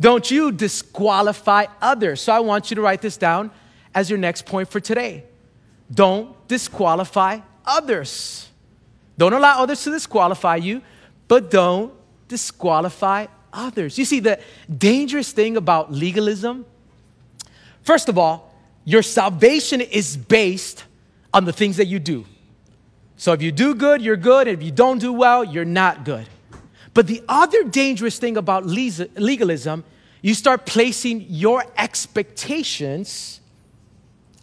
Don't 0.00 0.30
you 0.30 0.52
disqualify 0.52 1.66
others. 1.80 2.20
So 2.20 2.32
I 2.32 2.40
want 2.40 2.70
you 2.70 2.76
to 2.76 2.82
write 2.82 3.02
this 3.02 3.16
down 3.16 3.50
as 3.94 4.08
your 4.08 4.18
next 4.18 4.46
point 4.46 4.68
for 4.68 4.80
today. 4.80 5.24
Don't 5.92 6.36
disqualify 6.48 7.40
others. 7.64 8.48
Don't 9.18 9.32
allow 9.32 9.62
others 9.62 9.82
to 9.84 9.90
disqualify 9.90 10.56
you 10.56 10.82
but 11.32 11.50
don't 11.50 11.94
disqualify 12.28 13.26
others. 13.54 13.96
You 13.96 14.04
see, 14.04 14.20
the 14.20 14.38
dangerous 14.68 15.32
thing 15.32 15.56
about 15.56 15.90
legalism, 15.90 16.66
first 17.84 18.10
of 18.10 18.18
all, 18.18 18.54
your 18.84 19.00
salvation 19.00 19.80
is 19.80 20.14
based 20.14 20.84
on 21.32 21.46
the 21.46 21.52
things 21.54 21.78
that 21.78 21.86
you 21.86 21.98
do. 21.98 22.26
So 23.16 23.32
if 23.32 23.40
you 23.40 23.50
do 23.50 23.74
good, 23.74 24.02
you're 24.02 24.18
good. 24.18 24.46
If 24.46 24.62
you 24.62 24.70
don't 24.70 24.98
do 24.98 25.10
well, 25.10 25.42
you're 25.42 25.64
not 25.64 26.04
good. 26.04 26.26
But 26.92 27.06
the 27.06 27.22
other 27.26 27.64
dangerous 27.64 28.18
thing 28.18 28.36
about 28.36 28.66
legalism, 28.66 29.84
you 30.20 30.34
start 30.34 30.66
placing 30.66 31.22
your 31.30 31.64
expectations 31.78 33.40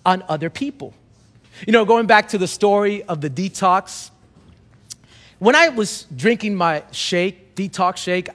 on 0.04 0.24
other 0.28 0.50
people. 0.50 0.96
You 1.68 1.74
know, 1.74 1.86
going 1.86 2.08
back 2.08 2.30
to 2.30 2.40
the 2.40 2.48
story 2.48 3.04
of 3.04 3.22
the 3.22 3.30
detox, 3.30 4.10
when 5.40 5.56
I 5.56 5.70
was 5.70 6.06
drinking 6.16 6.56
my 6.56 6.84
shake, 6.92 7.56
detox 7.56 7.98
shake, 7.98 8.30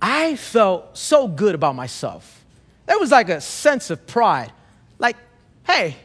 I 0.00 0.36
felt 0.36 0.96
so 0.96 1.26
good 1.26 1.54
about 1.54 1.74
myself. 1.74 2.44
There 2.86 2.98
was 2.98 3.10
like 3.10 3.28
a 3.28 3.40
sense 3.40 3.90
of 3.90 4.06
pride. 4.06 4.52
Like, 4.98 5.16
hey, 5.66 5.96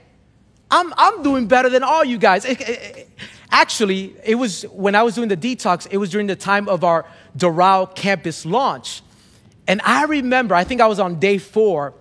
I'm, 0.69 0.93
I'm 0.97 1.23
doing 1.23 1.47
better 1.47 1.69
than 1.69 1.83
all 1.83 2.03
you 2.03 2.17
guys. 2.17 2.45
It, 2.45 2.61
it, 2.61 3.09
actually, 3.51 4.15
it 4.23 4.35
was 4.35 4.63
when 4.63 4.95
I 4.95 5.03
was 5.03 5.15
doing 5.15 5.29
the 5.29 5.37
detox, 5.37 5.87
it 5.89 5.97
was 5.97 6.09
during 6.09 6.27
the 6.27 6.35
time 6.35 6.67
of 6.67 6.83
our 6.83 7.05
Doral 7.37 7.93
campus 7.95 8.45
launch. 8.45 9.01
And 9.67 9.81
I 9.83 10.03
remember, 10.03 10.55
I 10.55 10.63
think 10.63 10.81
I 10.81 10.87
was 10.87 10.99
on 10.99 11.19
day 11.19 11.37
four, 11.37 11.93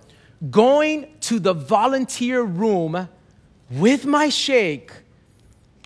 going 0.50 1.14
to 1.20 1.38
the 1.38 1.52
volunteer 1.52 2.42
room 2.42 3.08
with 3.70 4.04
my 4.04 4.28
shake. 4.28 4.92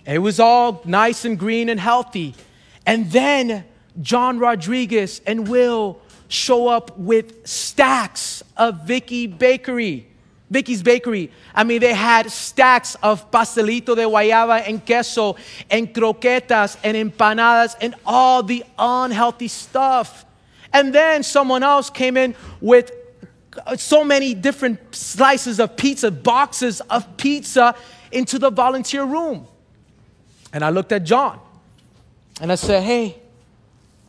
It 0.05 0.19
was 0.19 0.39
all 0.39 0.81
nice 0.85 1.25
and 1.25 1.37
green 1.37 1.69
and 1.69 1.79
healthy. 1.79 2.33
And 2.87 3.11
then 3.11 3.65
John 4.01 4.39
Rodriguez 4.39 5.21
and 5.27 5.49
Will 5.49 5.99
show 6.29 6.69
up 6.69 6.97
with 6.97 7.45
stacks 7.45 8.41
of 8.55 8.85
Vicky 8.85 9.27
Bakery. 9.27 10.07
Vicky's 10.49 10.81
Bakery. 10.81 11.29
I 11.53 11.65
mean, 11.65 11.81
they 11.81 11.93
had 11.93 12.31
stacks 12.31 12.95
of 13.03 13.29
pastelito 13.29 13.93
de 13.93 14.03
guayaba 14.03 14.65
and 14.65 14.83
queso 14.85 15.35
and 15.69 15.93
croquetas 15.93 16.77
and 16.81 16.95
empanadas 16.95 17.75
and 17.81 17.93
all 18.05 18.41
the 18.41 18.63
unhealthy 18.79 19.49
stuff. 19.49 20.25
And 20.71 20.95
then 20.95 21.23
someone 21.23 21.63
else 21.63 21.89
came 21.89 22.15
in 22.15 22.35
with 22.61 22.91
uh, 23.65 23.75
so 23.75 24.05
many 24.05 24.33
different 24.33 24.95
slices 24.95 25.59
of 25.59 25.75
pizza, 25.75 26.09
boxes 26.09 26.79
of 26.81 27.17
pizza 27.17 27.75
into 28.13 28.39
the 28.39 28.49
volunteer 28.49 29.03
room. 29.03 29.45
And 30.53 30.63
I 30.63 30.69
looked 30.69 30.93
at 30.93 31.03
John 31.03 31.41
and 32.41 32.51
I 32.51 32.55
said, 32.55 32.83
Hey, 32.83 33.19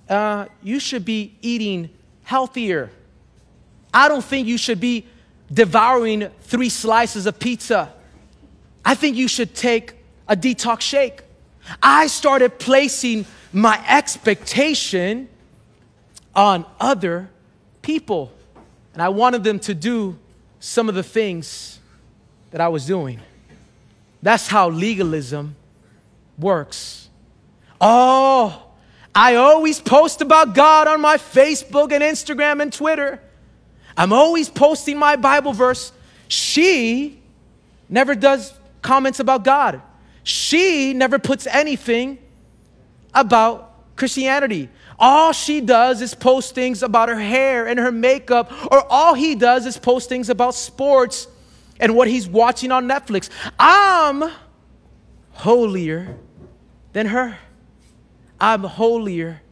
uh, 0.08 0.46
you 0.62 0.80
should 0.80 1.04
be 1.04 1.36
eating 1.42 1.90
healthier. 2.24 2.90
I 3.92 4.08
don't 4.08 4.24
think 4.24 4.46
you 4.46 4.58
should 4.58 4.80
be 4.80 5.06
devouring 5.52 6.28
three 6.42 6.68
slices 6.68 7.26
of 7.26 7.38
pizza. 7.38 7.92
I 8.84 8.94
think 8.94 9.16
you 9.16 9.28
should 9.28 9.54
take 9.54 9.94
a 10.26 10.36
detox 10.36 10.82
shake. 10.82 11.22
I 11.82 12.06
started 12.06 12.58
placing 12.58 13.26
my 13.52 13.82
expectation 13.88 15.28
on 16.34 16.64
other 16.78 17.30
people. 17.82 18.32
And 18.92 19.02
I 19.02 19.08
wanted 19.08 19.44
them 19.44 19.58
to 19.60 19.74
do 19.74 20.18
some 20.60 20.88
of 20.88 20.94
the 20.94 21.02
things 21.02 21.78
that 22.50 22.60
I 22.60 22.68
was 22.68 22.86
doing. 22.86 23.20
That's 24.22 24.48
how 24.48 24.70
legalism 24.70 25.56
works. 26.38 27.07
Oh, 27.80 28.64
I 29.14 29.36
always 29.36 29.80
post 29.80 30.20
about 30.20 30.54
God 30.54 30.88
on 30.88 31.00
my 31.00 31.16
Facebook 31.16 31.92
and 31.92 32.02
Instagram 32.02 32.60
and 32.60 32.72
Twitter. 32.72 33.20
I'm 33.96 34.12
always 34.12 34.48
posting 34.48 34.98
my 34.98 35.16
Bible 35.16 35.52
verse. 35.52 35.92
She 36.28 37.20
never 37.88 38.14
does 38.14 38.52
comments 38.82 39.18
about 39.18 39.44
God. 39.44 39.82
She 40.22 40.92
never 40.92 41.18
puts 41.18 41.46
anything 41.46 42.18
about 43.14 43.96
Christianity. 43.96 44.68
All 44.98 45.32
she 45.32 45.60
does 45.60 46.02
is 46.02 46.14
post 46.14 46.54
things 46.54 46.82
about 46.82 47.08
her 47.08 47.18
hair 47.18 47.66
and 47.66 47.78
her 47.78 47.92
makeup, 47.92 48.52
or 48.70 48.84
all 48.90 49.14
he 49.14 49.34
does 49.34 49.66
is 49.66 49.78
post 49.78 50.08
things 50.08 50.28
about 50.28 50.54
sports 50.54 51.28
and 51.80 51.94
what 51.94 52.08
he's 52.08 52.28
watching 52.28 52.72
on 52.72 52.86
Netflix. 52.86 53.30
I'm 53.58 54.30
holier 55.32 56.16
than 56.92 57.06
her. 57.06 57.38
I'm 58.40 58.62
holier 58.62 59.42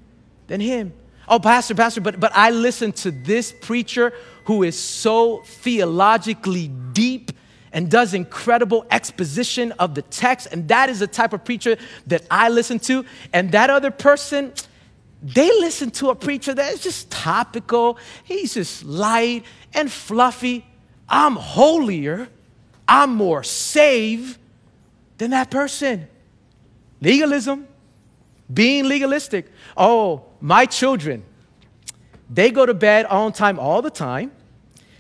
than 0.47 0.61
him. 0.61 0.93
Oh, 1.28 1.40
Pastor, 1.40 1.75
Pastor, 1.75 2.00
but, 2.00 2.21
but 2.21 2.33
I 2.35 2.50
listen 2.50 2.93
to 2.93 3.11
this 3.11 3.52
preacher 3.52 4.12
who 4.45 4.62
is 4.62 4.78
so 4.78 5.43
theologically 5.45 6.69
deep 6.69 7.33
and 7.73 7.90
does 7.90 8.14
incredible 8.14 8.87
exposition 8.90 9.73
of 9.73 9.95
the 9.95 10.02
text. 10.02 10.49
And 10.52 10.69
that 10.69 10.88
is 10.88 11.00
the 11.00 11.07
type 11.07 11.33
of 11.33 11.45
preacher 11.45 11.76
that 12.07 12.23
I 12.31 12.49
listen 12.49 12.78
to. 12.81 13.05
And 13.33 13.52
that 13.52 13.71
other 13.71 13.90
person, 13.90 14.52
they 15.23 15.49
listen 15.49 15.90
to 15.93 16.11
a 16.11 16.14
preacher 16.14 16.55
that 16.55 16.73
is 16.73 16.81
just 16.81 17.11
topical. 17.11 17.99
He's 18.23 18.55
just 18.55 18.85
light 18.85 19.45
and 19.75 19.90
fluffy. 19.90 20.64
I'm 21.09 21.37
holier, 21.37 22.28
I'm 22.88 23.14
more 23.14 23.43
saved 23.43 24.38
than 25.19 25.33
that 25.33 25.50
person. 25.50 26.09
Legalism, 27.00 27.66
being 28.52 28.88
legalistic. 28.88 29.50
Oh, 29.76 30.24
my 30.40 30.66
children, 30.66 31.24
they 32.30 32.50
go 32.50 32.66
to 32.66 32.74
bed 32.74 33.06
on 33.06 33.32
time 33.32 33.58
all 33.58 33.82
the 33.82 33.90
time. 33.90 34.32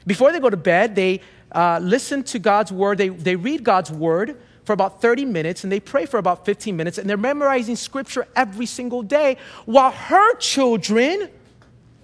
Before 0.06 0.32
they 0.32 0.40
go 0.40 0.50
to 0.50 0.56
bed, 0.56 0.94
they 0.94 1.20
uh, 1.52 1.78
listen 1.82 2.22
to 2.24 2.38
God's 2.38 2.72
word, 2.72 2.98
they, 2.98 3.08
they 3.08 3.36
read 3.36 3.64
God's 3.64 3.90
word 3.90 4.36
for 4.64 4.72
about 4.72 5.00
30 5.00 5.24
minutes 5.24 5.62
and 5.62 5.72
they 5.72 5.80
pray 5.80 6.06
for 6.06 6.18
about 6.18 6.44
15 6.44 6.76
minutes 6.76 6.98
and 6.98 7.08
they're 7.08 7.16
memorizing 7.16 7.76
scripture 7.76 8.26
every 8.34 8.66
single 8.66 9.02
day 9.02 9.36
while 9.64 9.92
her 9.92 10.34
children, 10.36 11.30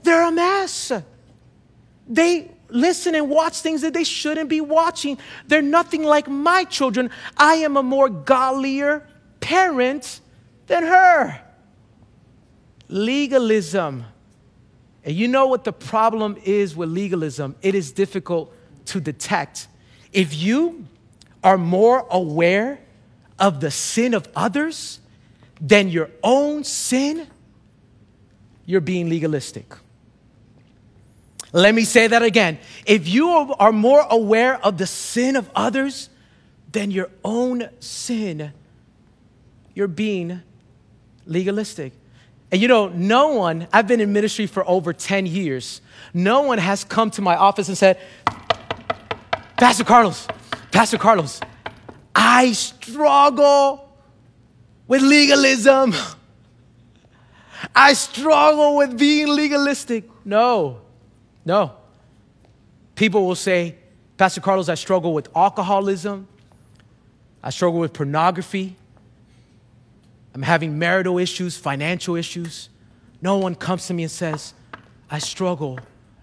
they're 0.05 0.27
a 0.27 0.33
mess. 0.33 0.93
They 2.09 2.51
listen 2.69 3.15
and 3.15 3.29
watch 3.29 3.59
things 3.59 3.83
that 3.83 3.95
they 3.95 4.05
shouldn't 4.05 4.49
be 4.49 4.61
watching. 4.61 5.19
They're 5.49 5.61
nothing 5.61 6.05
like 6.05 6.29
my 6.29 6.65
children. 6.65 7.11
I 7.37 7.57
am 7.57 7.77
a 7.77 7.83
more 7.83 8.09
godlier 8.09 9.07
parent 9.41 10.21
than 10.73 10.85
her. 10.85 11.39
Legalism 12.89 14.05
and 15.05 15.17
you 15.17 15.29
know 15.29 15.47
what 15.47 15.65
the 15.65 15.73
problem 15.73 16.37
is 16.45 16.77
with 16.77 16.89
legalism? 16.89 17.57
It 17.61 17.75
is 17.75 17.93
difficult 17.93 18.55
to 18.87 19.01
detect. 19.01 19.69
If 20.13 20.35
you 20.35 20.87
are 21.43 21.59
more 21.59 22.07
aware 22.11 22.79
of 23.39 23.61
the 23.61 23.71
sin 23.71 24.15
of 24.15 24.29
others 24.37 25.01
than 25.61 25.89
your 25.89 26.11
own 26.23 26.63
sin, 26.63 27.27
you're 28.65 28.81
being 28.81 29.09
legalistic. 29.09 29.75
Let 31.53 31.75
me 31.75 31.85
say 31.85 32.07
that 32.07 32.23
again. 32.23 32.59
If 32.87 33.09
you 33.09 33.29
are 33.59 33.73
more 33.73 34.07
aware 34.09 34.65
of 34.65 34.79
the 34.79 34.87
sin 34.87 35.37
of 35.37 35.51
others 35.55 36.09
than 36.71 36.91
your 36.91 37.11
own 37.25 37.69
sin, 37.81 38.53
you're 39.75 39.89
being 39.89 40.43
legalistic. 41.27 41.93
And 42.51 42.61
you 42.61 42.69
know, 42.69 42.89
no 42.89 43.29
one, 43.29 43.67
I've 43.73 43.87
been 43.87 44.01
in 44.01 44.13
ministry 44.13 44.47
for 44.47 44.69
over 44.69 44.93
10 44.93 45.27
years, 45.27 45.81
no 46.13 46.43
one 46.43 46.59
has 46.59 46.85
come 46.85 47.11
to 47.13 47.23
my 47.23 47.37
office 47.37 47.69
and 47.69 47.79
said, 47.79 47.99
Pastor 49.57 49.85
Carlos, 49.85 50.27
Pastor 50.71 50.99
Carlos, 50.99 51.41
I 52.15 52.53
struggle 52.53 53.89
with 54.87 55.03
legalism. 55.03 55.95
I 57.75 57.95
struggle 57.95 58.77
with 58.77 58.99
being 58.99 59.29
legalistic. 59.29 60.05
No, 60.25 60.83
no. 61.45 61.73
People 62.95 63.27
will 63.27 63.35
say, 63.35 63.77
Pastor 64.19 64.41
Carlos, 64.41 64.69
I 64.69 64.75
struggle 64.75 65.15
with 65.15 65.29
alcoholism. 65.35 66.29
I 67.43 67.51
struggle 67.51 67.81
with 67.81 67.93
pornography. 67.93 68.77
I'm 70.35 70.43
having 70.43 70.79
marital 70.79 71.19
issues, 71.19 71.57
financial 71.57 72.17
issues. 72.17 72.69
No 73.21 73.37
one 73.37 73.55
comes 73.55 73.87
to 73.89 73.95
me 73.95 74.05
and 74.05 74.11
says, 74.11 74.55
I 75.11 75.19
struggle 75.19 75.79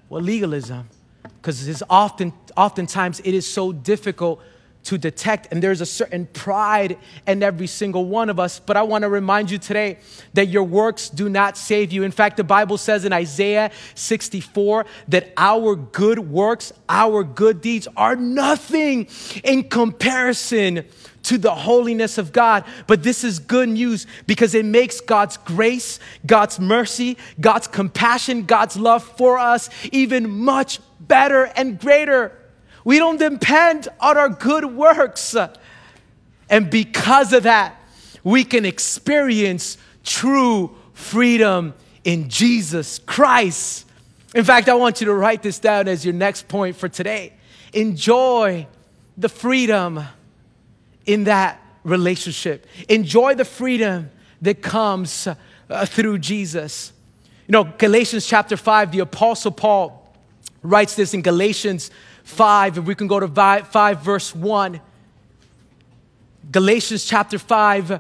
with 0.10 0.24
legalism. 0.24 0.90
Because 1.24 1.68
it's 1.68 1.84
often, 1.90 2.34
oftentimes 2.58 3.20
it 3.22 3.34
is 3.34 3.48
so 3.48 3.72
difficult 3.72 4.42
to 4.82 4.98
detect, 4.98 5.50
and 5.52 5.62
there's 5.62 5.82
a 5.82 5.86
certain 5.86 6.26
pride 6.28 6.98
in 7.28 7.44
every 7.44 7.68
single 7.68 8.06
one 8.06 8.30
of 8.30 8.40
us. 8.40 8.60
But 8.60 8.78
I 8.78 8.82
want 8.84 9.04
to 9.04 9.10
remind 9.10 9.52
you 9.52 9.58
today 9.58 10.00
that 10.34 10.48
your 10.48 10.64
works 10.64 11.10
do 11.10 11.30
not 11.30 11.58
save 11.58 11.92
you. 11.92 12.04
In 12.04 12.12
fact, 12.12 12.38
the 12.38 12.44
Bible 12.44 12.78
says 12.78 13.06
in 13.06 13.14
Isaiah 13.14 13.72
64 13.96 14.86
that 15.10 15.34
our 15.38 15.76
good 15.76 16.20
works, 16.20 16.72
our 16.88 17.24
good 17.24 17.62
deeds 17.62 17.88
are 17.98 18.16
nothing 18.16 19.08
in 19.44 19.64
comparison 19.70 20.86
to 21.30 21.38
the 21.38 21.54
holiness 21.54 22.18
of 22.18 22.34
God. 22.34 22.66
But 22.88 23.04
this 23.04 23.24
is 23.24 23.38
good 23.38 23.70
news 23.70 24.08
because 24.26 24.56
it 24.56 24.66
makes 24.66 25.00
God's 25.00 25.38
grace, 25.38 26.00
God's 26.26 26.60
mercy, 26.60 27.18
God's 27.40 27.68
compassion, 27.68 28.46
God's 28.46 28.76
love 28.76 29.04
for 29.04 29.38
us 29.38 29.70
even 29.92 30.28
much 30.28 30.80
better 31.00 31.46
and 31.56 31.80
greater. 31.80 32.36
We 32.84 32.98
don't 32.98 33.20
depend 33.20 33.90
on 34.00 34.18
our 34.18 34.30
good 34.30 34.66
works. 34.66 35.36
And 36.50 36.72
because 36.72 37.32
of 37.32 37.44
that, 37.44 37.80
we 38.24 38.44
can 38.44 38.66
experience 38.66 39.78
true 40.04 40.76
freedom 40.94 41.76
in 42.04 42.28
Jesus 42.28 42.98
Christ. 43.06 43.86
In 44.34 44.44
fact, 44.44 44.68
I 44.68 44.74
want 44.74 45.00
you 45.00 45.06
to 45.06 45.14
write 45.14 45.44
this 45.44 45.60
down 45.60 45.88
as 45.88 46.04
your 46.04 46.16
next 46.16 46.48
point 46.48 46.76
for 46.76 46.90
today. 46.90 47.34
Enjoy 47.72 48.66
the 49.16 49.30
freedom 49.30 50.04
in 51.10 51.24
that 51.24 51.60
relationship. 51.84 52.68
Enjoy 52.88 53.34
the 53.34 53.44
freedom 53.44 54.12
that 54.44 54.62
comes 54.62 55.28
uh, 55.28 55.86
through 55.88 56.20
Jesus. 56.20 56.94
You 57.48 57.54
know, 57.54 57.64
Galatians 57.64 58.28
chapter 58.28 58.56
5, 58.56 58.92
the 58.92 59.00
Apostle 59.00 59.50
Paul 59.50 60.14
writes 60.62 60.96
this 60.96 61.16
in 61.16 61.24
Galatians 61.24 61.90
5, 62.26 62.78
if 62.78 62.84
we 62.86 62.94
can 62.94 63.08
go 63.08 63.20
to 63.20 63.28
5, 63.28 63.68
5 63.70 64.00
verse 64.02 64.36
1. 64.36 64.80
Galatians 66.52 67.06
chapter 67.06 67.40
5, 67.40 68.00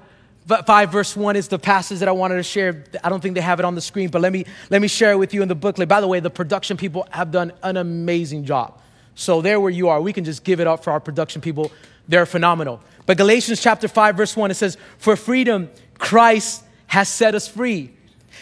5 0.67 0.91
verse 0.91 1.15
1 1.15 1.35
is 1.35 1.47
the 1.47 1.57
passage 1.57 1.97
that 1.97 2.07
I 2.07 2.11
wanted 2.11 2.35
to 2.35 2.43
share. 2.43 2.83
I 3.03 3.09
don't 3.09 3.21
think 3.21 3.33
they 3.33 3.41
have 3.41 3.57
it 3.57 3.65
on 3.65 3.73
the 3.73 3.81
screen, 3.81 4.09
but 4.09 4.21
let 4.21 4.31
me, 4.31 4.45
let 4.69 4.83
me 4.83 4.87
share 4.87 5.13
it 5.13 5.17
with 5.17 5.33
you 5.33 5.41
in 5.41 5.47
the 5.47 5.55
booklet. 5.55 5.89
By 5.89 5.99
the 5.99 6.07
way, 6.07 6.19
the 6.19 6.29
production 6.29 6.77
people 6.77 7.07
have 7.09 7.31
done 7.31 7.53
an 7.63 7.77
amazing 7.77 8.45
job. 8.45 8.79
So 9.15 9.41
there 9.41 9.59
where 9.59 9.71
you 9.71 9.89
are, 9.89 9.99
we 9.99 10.13
can 10.13 10.25
just 10.25 10.43
give 10.43 10.59
it 10.59 10.67
up 10.67 10.83
for 10.83 10.91
our 10.91 10.99
production 10.99 11.41
people. 11.41 11.71
They're 12.07 12.25
phenomenal. 12.27 12.81
But 13.09 13.17
Galatians 13.17 13.59
chapter 13.59 13.87
5, 13.87 14.17
verse 14.17 14.37
1, 14.37 14.51
it 14.51 14.53
says, 14.53 14.77
For 14.99 15.15
freedom, 15.15 15.71
Christ 15.97 16.63
has 16.85 17.09
set 17.09 17.33
us 17.33 17.47
free. 17.47 17.91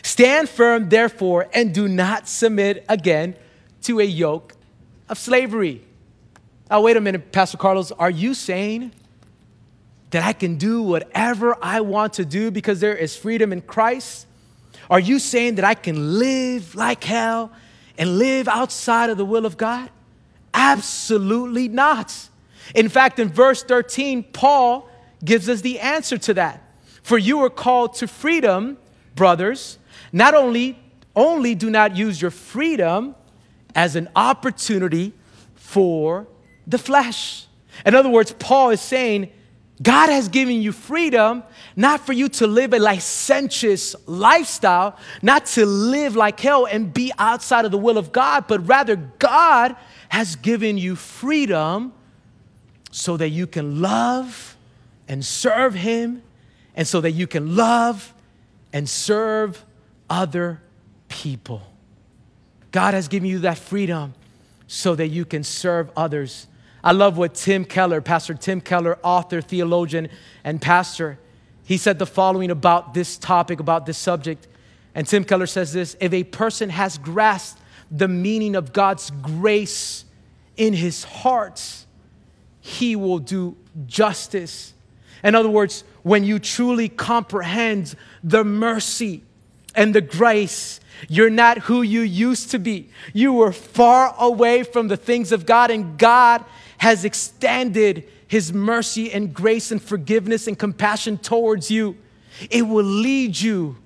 Stand 0.04 0.50
firm, 0.50 0.90
therefore, 0.90 1.48
and 1.54 1.74
do 1.74 1.88
not 1.88 2.28
submit 2.28 2.84
again 2.90 3.38
to 3.84 4.02
a 4.02 4.04
yoke 4.04 4.56
of 5.08 5.18
slavery. 5.18 5.86
Oh, 6.70 6.82
wait 6.82 6.98
a 6.98 7.00
minute, 7.00 7.32
Pastor 7.32 7.58
Carlos, 7.58 7.94
are 7.94 8.10
you 8.10 8.34
saying 8.34 8.92
that 10.10 10.26
I 10.26 10.34
can 10.34 10.58
do 10.58 10.82
whatever 10.82 11.56
I 11.62 11.80
want 11.80 12.12
to 12.16 12.26
do 12.26 12.52
because 12.52 12.82
there 12.82 12.94
is 12.94 13.16
freedom 13.16 13.54
in 13.54 13.62
Christ? 13.62 14.28
Are 14.90 15.00
you 15.00 15.20
saying 15.20 15.56
that 15.56 15.64
I 15.64 15.76
can 15.76 16.20
live 16.20 16.76
like 16.76 17.06
hell 17.06 17.54
and 17.98 18.20
live 18.20 18.50
outside 18.50 19.12
of 19.12 19.18
the 19.18 19.24
will 19.24 19.46
of 19.46 19.56
God? 19.56 19.90
Absolutely 20.54 21.70
not. 21.70 22.28
In 22.76 22.90
fact, 22.90 23.20
in 23.20 23.30
verse 23.30 23.64
13, 23.64 24.24
Paul 24.24 24.90
gives 25.24 25.50
us 25.50 25.62
the 25.62 25.80
answer 25.80 26.18
to 26.18 26.34
that. 26.36 26.64
For 27.04 27.18
you 27.18 27.40
are 27.44 27.50
called 27.50 27.96
to 27.96 28.08
freedom, 28.08 28.78
brothers. 29.16 29.80
Not 30.12 30.34
only, 30.34 30.80
only 31.16 31.56
do 31.56 31.70
not 31.70 31.96
use 31.96 32.22
your 32.22 32.32
freedom 32.32 33.16
as 33.76 33.96
an 33.96 34.10
opportunity 34.16 35.14
for 35.56 36.28
the 36.66 36.78
flesh. 36.78 37.46
In 37.86 37.96
other 37.96 38.10
words, 38.10 38.34
Paul 38.34 38.72
is 38.72 38.82
saying, 38.82 39.32
God 39.82 40.10
has 40.10 40.28
given 40.28 40.62
you 40.62 40.72
freedom 40.72 41.44
not 41.76 42.06
for 42.06 42.14
you 42.14 42.30
to 42.30 42.48
live 42.48 42.74
a 42.74 42.80
licentious 42.80 43.96
lifestyle, 44.08 44.98
not 45.22 45.46
to 45.48 45.66
live 45.66 46.16
like 46.16 46.40
hell 46.40 46.66
and 46.66 46.92
be 46.92 47.12
outside 47.20 47.64
of 47.64 47.72
the 47.72 47.78
will 47.78 47.98
of 47.98 48.12
God, 48.12 48.46
but 48.48 48.68
rather 48.68 48.96
God 48.96 49.76
has 50.10 50.36
given 50.36 50.78
you 50.78 50.96
freedom 50.96 51.94
so 52.98 53.16
that 53.16 53.30
you 53.30 53.46
can 53.46 53.80
love 53.80 54.58
and 55.08 55.24
serve 55.24 55.76
Him, 55.76 56.24
and 56.76 56.88
so 56.88 57.00
that 57.00 57.12
you 57.12 57.28
can 57.28 57.56
love 57.56 58.12
and 58.74 58.90
serve 58.90 59.64
other 60.10 60.64
people. 61.08 61.62
God 62.72 62.96
has 62.96 63.08
given 63.08 63.30
you 63.30 63.40
that 63.40 63.60
freedom 63.60 64.16
so 64.66 64.96
that 64.96 65.10
you 65.10 65.26
can 65.26 65.44
serve 65.44 65.92
others. 65.96 66.48
I 66.84 66.92
love 66.92 67.20
what 67.20 67.36
Tim 67.36 67.66
Keller, 67.66 68.02
Pastor 68.02 68.34
Tim 68.34 68.62
Keller, 68.62 68.98
author, 69.04 69.42
theologian, 69.42 70.10
and 70.44 70.60
pastor, 70.60 71.20
he 71.66 71.78
said 71.78 72.00
the 72.00 72.08
following 72.08 72.50
about 72.50 72.96
this 72.96 73.16
topic, 73.16 73.60
about 73.60 73.86
this 73.86 74.00
subject. 74.00 74.48
And 74.96 75.06
Tim 75.06 75.24
Keller 75.24 75.46
says 75.46 75.72
this 75.72 75.96
if 76.02 76.14
a 76.14 76.24
person 76.24 76.72
has 76.72 76.98
grasped 76.98 77.62
the 77.92 78.08
meaning 78.08 78.56
of 78.56 78.74
God's 78.74 79.12
grace 79.22 80.04
in 80.58 80.74
his 80.74 81.04
heart, 81.04 81.86
he 82.68 82.96
will 82.96 83.20
do 83.20 83.56
justice. 83.86 84.74
In 85.24 85.36
other 85.36 85.50
words, 85.50 85.84
when 86.04 86.24
you 86.24 86.40
truly 86.40 86.90
comprehend 86.90 87.96
the 88.24 88.44
mercy 88.44 89.24
and 89.74 89.96
the 89.96 90.02
grace 90.02 90.80
you're 91.08 91.30
not 91.30 91.60
who 91.60 91.82
you 91.82 92.02
used 92.02 92.52
to 92.52 92.60
be. 92.60 92.90
You 93.14 93.34
were 93.34 93.52
far 93.52 94.16
away 94.18 94.64
from 94.64 94.88
the 94.88 94.98
things 94.98 95.32
of 95.32 95.46
God, 95.46 95.72
and 95.72 95.98
God 95.98 96.44
has 96.80 97.06
extended 97.06 98.08
His 98.28 98.54
mercy 98.54 99.12
and 99.12 99.34
grace 99.34 99.72
and 99.72 99.82
forgiveness 99.82 100.48
and 100.48 100.58
compassion 100.58 101.18
towards 101.18 101.70
you. 101.70 101.98
It 102.50 102.64
will 102.64 102.86
lead 102.86 103.40
you 103.40 103.78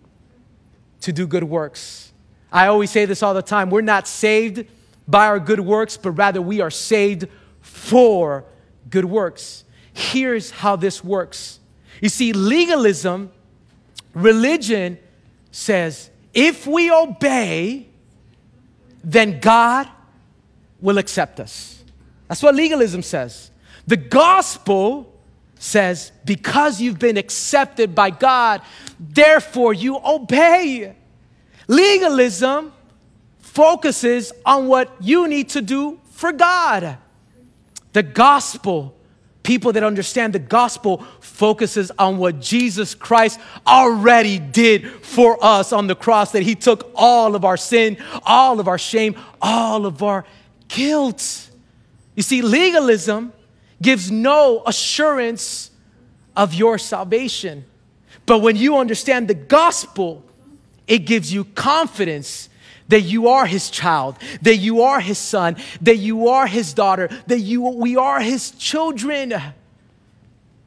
to 1.02 1.12
do 1.12 1.28
good 1.28 1.44
works. 1.44 2.12
I 2.52 2.68
always 2.68 2.92
say 2.92 3.06
this 3.06 3.24
all 3.24 3.34
the 3.34 3.42
time 3.42 3.70
we're 3.70 3.82
not 3.82 4.08
saved 4.08 4.66
by 5.08 5.28
our 5.28 5.40
good 5.40 5.60
works, 5.60 5.98
but 5.98 6.12
rather 6.12 6.42
we 6.42 6.62
are 6.62 6.70
saved 6.70 7.28
for 7.62 8.46
good 8.90 9.06
works. 9.06 9.64
Here's 9.94 10.52
how 10.52 10.76
this 10.76 11.04
works. 11.04 11.60
You 12.02 12.10
see, 12.10 12.34
legalism, 12.34 13.32
religion 14.14 14.98
says 15.52 16.10
if 16.34 16.66
we 16.66 16.92
obey, 16.92 17.88
then 19.04 19.40
God 19.40 19.88
will 20.80 20.98
accept 20.98 21.40
us. 21.40 21.84
That's 22.28 22.42
what 22.42 22.56
legalism 22.56 23.02
says. 23.02 23.52
The 23.88 23.98
gospel 23.98 25.14
says, 25.60 26.12
because 26.26 26.82
you've 26.82 27.00
been 27.00 27.18
accepted 27.18 27.94
by 27.94 28.10
God, 28.10 28.62
therefore 29.00 29.74
you 29.74 30.00
obey. 30.04 30.96
Legalism 31.68 32.74
focuses 33.40 34.32
on 34.46 34.68
what 34.68 34.96
you 35.02 35.28
need 35.28 35.50
to 35.50 35.62
do 35.62 36.00
for 36.12 36.32
God. 36.32 36.98
The 37.94 38.04
gospel 38.04 38.96
People 39.44 39.72
that 39.74 39.84
understand 39.84 40.34
the 40.34 40.40
gospel 40.40 41.04
focuses 41.20 41.92
on 41.98 42.18
what 42.18 42.40
Jesus 42.40 42.94
Christ 42.94 43.40
already 43.66 44.38
did 44.38 44.88
for 44.88 45.44
us 45.44 45.74
on 45.74 45.88
the 45.88 45.96
cross 45.96 46.32
that 46.34 46.44
he 46.44 46.54
took 46.54 46.92
all 46.94 47.36
of 47.36 47.44
our 47.44 47.58
sin, 47.58 47.98
all 48.24 48.60
of 48.60 48.68
our 48.68 48.78
shame, 48.78 49.16
all 49.42 49.88
of 49.88 50.04
our 50.04 50.26
guilt. 50.68 51.50
You 52.16 52.22
see 52.22 52.44
legalism 52.44 53.34
gives 53.82 54.12
no 54.12 54.62
assurance 54.68 55.72
of 56.38 56.54
your 56.54 56.78
salvation. 56.78 57.66
But 58.28 58.40
when 58.40 58.56
you 58.56 58.78
understand 58.78 59.28
the 59.28 59.34
gospel, 59.34 60.24
it 60.86 61.00
gives 61.00 61.34
you 61.34 61.46
confidence 61.46 62.48
that 62.88 63.02
you 63.02 63.28
are 63.30 63.46
his 63.46 63.70
child, 63.70 64.18
that 64.42 64.58
you 64.58 64.82
are 64.82 65.00
his 65.00 65.18
son, 65.18 65.56
that 65.82 65.98
you 65.98 66.28
are 66.28 66.48
his 66.48 66.74
daughter, 66.74 67.10
that 67.28 67.40
you, 67.40 67.62
we 67.62 67.96
are 67.96 68.20
his 68.20 68.52
children. 68.52 69.34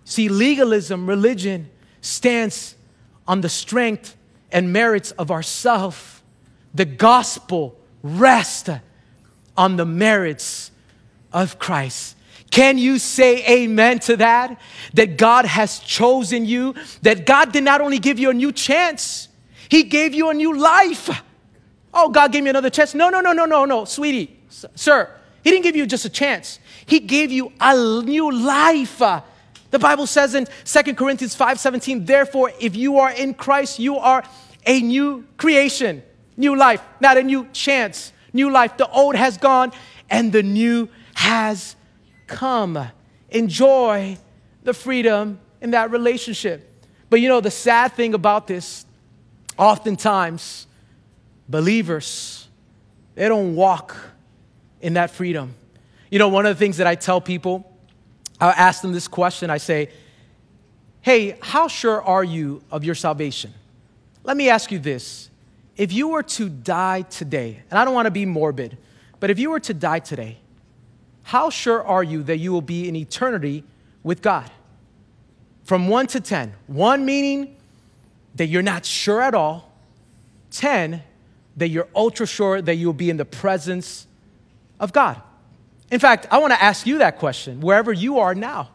See, 0.04 0.28
legalism, 0.28 1.06
religion, 1.06 1.70
stands 2.00 2.76
on 3.26 3.40
the 3.40 3.48
strength 3.48 4.16
and 4.52 4.72
merits 4.72 5.10
of 5.12 5.30
ourself. 5.30 6.22
The 6.74 6.84
gospel 6.84 7.76
rests 8.02 8.70
on 9.56 9.76
the 9.76 9.86
merits 9.86 10.70
of 11.32 11.58
Christ. 11.58 12.16
Can 12.50 12.78
you 12.78 12.98
say 12.98 13.44
amen 13.62 13.98
to 14.00 14.16
that? 14.18 14.60
That 14.92 15.18
God 15.18 15.44
has 15.44 15.80
chosen 15.80 16.44
you, 16.44 16.74
that 17.02 17.26
God 17.26 17.52
did 17.52 17.64
not 17.64 17.80
only 17.80 17.98
give 17.98 18.18
you 18.18 18.30
a 18.30 18.34
new 18.34 18.52
chance, 18.52 19.28
He 19.68 19.82
gave 19.82 20.14
you 20.14 20.30
a 20.30 20.34
new 20.34 20.56
life. 20.56 21.22
Oh, 21.94 22.08
God 22.08 22.32
gave 22.32 22.42
me 22.42 22.50
another 22.50 22.70
chance. 22.70 22.92
No, 22.92 23.08
no, 23.08 23.20
no, 23.20 23.32
no, 23.32 23.44
no, 23.44 23.64
no, 23.64 23.84
sweetie, 23.84 24.36
sir. 24.48 25.08
He 25.44 25.50
didn't 25.50 25.62
give 25.62 25.76
you 25.76 25.86
just 25.86 26.04
a 26.04 26.10
chance. 26.10 26.58
He 26.86 26.98
gave 26.98 27.30
you 27.30 27.52
a 27.60 28.02
new 28.02 28.32
life. 28.32 28.98
The 29.70 29.78
Bible 29.78 30.06
says 30.06 30.34
in 30.34 30.46
2 30.64 30.94
Corinthians 30.94 31.36
5:17, 31.36 32.06
therefore, 32.06 32.52
if 32.60 32.74
you 32.74 32.98
are 32.98 33.10
in 33.10 33.34
Christ, 33.34 33.78
you 33.78 33.96
are 33.96 34.24
a 34.66 34.80
new 34.80 35.24
creation, 35.36 36.02
new 36.36 36.56
life, 36.56 36.82
not 37.00 37.16
a 37.16 37.22
new 37.22 37.46
chance, 37.52 38.12
new 38.32 38.50
life. 38.50 38.76
The 38.76 38.88
old 38.90 39.14
has 39.14 39.36
gone 39.36 39.72
and 40.10 40.32
the 40.32 40.42
new 40.42 40.88
has 41.14 41.76
come. 42.26 42.88
Enjoy 43.30 44.18
the 44.64 44.74
freedom 44.74 45.38
in 45.60 45.70
that 45.72 45.90
relationship. 45.90 46.70
But 47.10 47.20
you 47.20 47.28
know, 47.28 47.40
the 47.40 47.50
sad 47.50 47.92
thing 47.92 48.14
about 48.14 48.46
this, 48.46 48.86
oftentimes, 49.58 50.66
believers, 51.48 52.48
they 53.14 53.28
don't 53.28 53.54
walk 53.54 53.96
in 54.80 54.94
that 54.94 55.10
freedom. 55.10 55.54
You 56.10 56.18
know, 56.18 56.28
one 56.28 56.46
of 56.46 56.54
the 56.54 56.58
things 56.58 56.76
that 56.76 56.86
I 56.86 56.94
tell 56.94 57.20
people, 57.20 57.70
I 58.40 58.50
ask 58.50 58.82
them 58.82 58.92
this 58.92 59.08
question 59.08 59.50
I 59.50 59.58
say, 59.58 59.90
Hey, 61.00 61.36
how 61.42 61.68
sure 61.68 62.02
are 62.02 62.24
you 62.24 62.62
of 62.70 62.82
your 62.82 62.94
salvation? 62.94 63.52
Let 64.22 64.38
me 64.38 64.48
ask 64.48 64.72
you 64.72 64.78
this. 64.78 65.28
If 65.76 65.92
you 65.92 66.08
were 66.08 66.22
to 66.22 66.48
die 66.48 67.02
today, 67.02 67.62
and 67.70 67.78
I 67.78 67.84
don't 67.84 67.92
want 67.92 68.06
to 68.06 68.10
be 68.10 68.24
morbid, 68.24 68.78
but 69.20 69.28
if 69.30 69.38
you 69.38 69.50
were 69.50 69.60
to 69.60 69.74
die 69.74 69.98
today, 69.98 70.38
how 71.24 71.50
sure 71.50 71.82
are 71.82 72.02
you 72.02 72.22
that 72.22 72.38
you 72.38 72.52
will 72.52 72.62
be 72.62 72.88
in 72.88 72.96
eternity 72.96 73.64
with 74.02 74.22
God? 74.22 74.50
From 75.64 75.88
one 75.88 76.06
to 76.08 76.20
10. 76.20 76.54
One 76.68 77.04
meaning 77.04 77.56
that 78.34 78.46
you're 78.46 78.62
not 78.62 78.86
sure 78.86 79.20
at 79.20 79.34
all, 79.34 79.72
10 80.52 81.02
that 81.56 81.68
you're 81.68 81.88
ultra 81.94 82.26
sure 82.26 82.60
that 82.60 82.74
you'll 82.76 82.92
be 82.92 83.10
in 83.10 83.16
the 83.16 83.24
presence 83.24 84.06
of 84.80 84.92
God? 84.92 85.20
In 85.90 86.00
fact, 86.00 86.26
I 86.30 86.38
want 86.38 86.52
to 86.52 86.62
ask 86.62 86.86
you 86.86 86.98
that 86.98 87.18
question 87.18 87.60
wherever 87.60 87.92
you 87.92 88.18
are 88.18 88.34
now. 88.34 88.70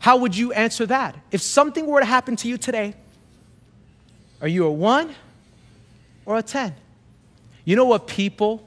How 0.00 0.16
would 0.16 0.36
you 0.36 0.52
answer 0.52 0.86
that? 0.86 1.14
If 1.30 1.42
something 1.42 1.86
were 1.86 2.00
to 2.00 2.06
happen 2.06 2.34
to 2.36 2.48
you 2.48 2.56
today, 2.56 2.94
are 4.40 4.48
you 4.48 4.64
a 4.64 4.72
one 4.72 5.14
or 6.24 6.38
a 6.38 6.42
10? 6.42 6.74
You 7.64 7.76
know 7.76 7.84
what 7.84 8.06
people 8.06 8.66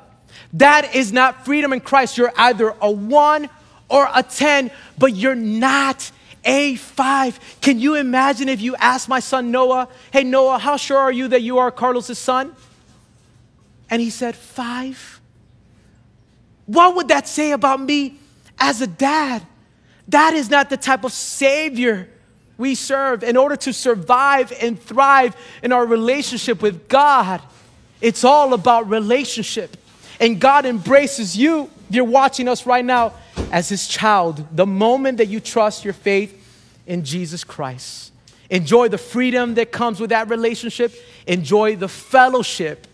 That 0.54 0.96
is 0.96 1.12
not 1.14 1.46
freedom 1.46 1.72
in 1.74 1.82
Christ. 1.82 2.18
You're 2.18 2.34
either 2.36 2.74
a 2.82 2.90
one 2.90 3.48
or 3.90 4.08
a 4.14 4.24
10, 4.24 4.72
but 4.98 5.16
you're 5.16 5.36
not 5.36 6.10
A5. 6.44 7.62
Can 7.62 7.80
you 7.80 7.94
imagine 7.96 8.50
if 8.50 8.62
you 8.62 8.76
asked 8.78 9.08
my 9.10 9.20
son 9.20 9.52
Noah, 9.52 9.88
Hey, 10.12 10.24
Noah, 10.24 10.58
how 10.58 10.78
sure 10.78 10.98
are 10.98 11.12
you 11.12 11.28
that 11.30 11.42
you 11.42 11.60
are 11.60 11.70
Carlos's 11.72 12.18
son? 12.18 12.56
And 13.90 14.02
he 14.02 14.10
said, 14.10 14.36
Five. 14.36 15.22
What 16.66 16.96
would 16.96 17.10
that 17.10 17.28
say 17.28 17.52
about 17.52 17.80
me 17.80 18.18
as 18.60 18.82
a 18.82 18.88
dad? 18.88 19.46
That 20.08 20.34
is 20.34 20.50
not 20.50 20.70
the 20.70 20.78
type 20.78 21.04
of 21.04 21.12
Savior 21.12 22.10
we 22.58 22.76
serve. 22.76 23.24
In 23.24 23.38
order 23.38 23.56
to 23.58 23.74
survive 23.74 24.54
and 24.62 24.80
thrive 24.80 25.36
in 25.64 25.72
our 25.72 25.86
relationship 25.86 26.62
with 26.62 26.88
God, 26.88 27.42
it's 28.02 28.24
all 28.24 28.54
about 28.54 28.90
relationship. 28.90 29.78
And 30.20 30.40
God 30.40 30.66
embraces 30.66 31.36
you, 31.38 31.70
you're 31.90 32.04
watching 32.04 32.48
us 32.48 32.66
right 32.66 32.86
now, 32.86 33.14
as 33.52 33.70
His 33.70 33.88
child 33.88 34.46
the 34.56 34.66
moment 34.66 35.18
that 35.18 35.28
you 35.28 35.40
trust 35.40 35.84
your 35.84 35.94
faith 35.94 36.42
in 36.88 37.04
Jesus 37.04 37.44
Christ. 37.44 38.12
Enjoy 38.50 38.88
the 38.88 38.98
freedom 38.98 39.56
that 39.56 39.72
comes 39.72 40.00
with 40.00 40.12
that 40.12 40.30
relationship, 40.30 40.94
enjoy 41.26 41.76
the 41.76 41.88
fellowship 41.88 42.88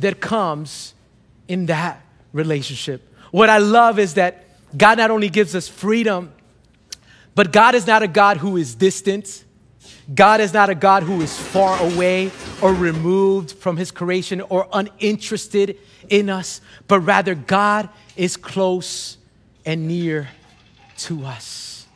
that 0.00 0.20
comes 0.20 0.92
in 1.48 1.66
that 1.66 2.00
relationship. 2.32 3.02
What 3.30 3.48
I 3.48 3.58
love 3.58 3.98
is 3.98 4.14
that 4.14 4.44
God 4.76 4.98
not 4.98 5.10
only 5.10 5.28
gives 5.28 5.54
us 5.54 5.68
freedom, 5.68 6.32
but 7.34 7.52
God 7.52 7.74
is 7.74 7.86
not 7.86 8.02
a 8.02 8.08
God 8.08 8.38
who 8.38 8.56
is 8.56 8.74
distant. 8.74 9.44
God 10.14 10.40
is 10.40 10.52
not 10.52 10.70
a 10.70 10.74
God 10.74 11.02
who 11.02 11.20
is 11.20 11.36
far 11.38 11.80
away 11.82 12.30
or 12.62 12.72
removed 12.72 13.52
from 13.52 13.76
his 13.76 13.90
creation 13.90 14.40
or 14.40 14.68
uninterested 14.72 15.78
in 16.08 16.30
us, 16.30 16.60
but 16.86 17.00
rather 17.00 17.34
God 17.34 17.88
is 18.16 18.36
close 18.36 19.18
and 19.64 19.88
near 19.88 20.28
to 20.98 21.24
us. 21.24 21.86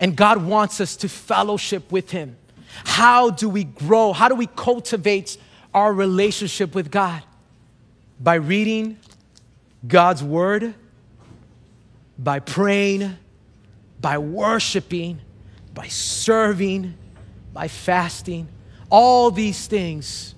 And 0.00 0.16
God 0.16 0.44
wants 0.44 0.80
us 0.80 0.96
to 0.96 1.08
fellowship 1.08 1.90
with 1.90 2.10
him. 2.10 2.36
How 2.84 3.30
do 3.30 3.48
we 3.48 3.64
grow? 3.64 4.12
How 4.12 4.28
do 4.28 4.36
we 4.36 4.46
cultivate 4.46 5.36
our 5.74 5.92
relationship 5.92 6.74
with 6.74 6.90
God? 6.90 7.22
By 8.20 8.36
reading 8.36 8.98
God's 9.86 10.22
word, 10.22 10.74
by 12.18 12.40
praying, 12.40 13.16
by 14.00 14.18
worshiping, 14.18 15.20
by 15.74 15.86
serving, 15.86 16.94
by 17.52 17.68
fasting. 17.68 18.48
All 18.90 19.30
these 19.30 19.66
things, 19.66 20.34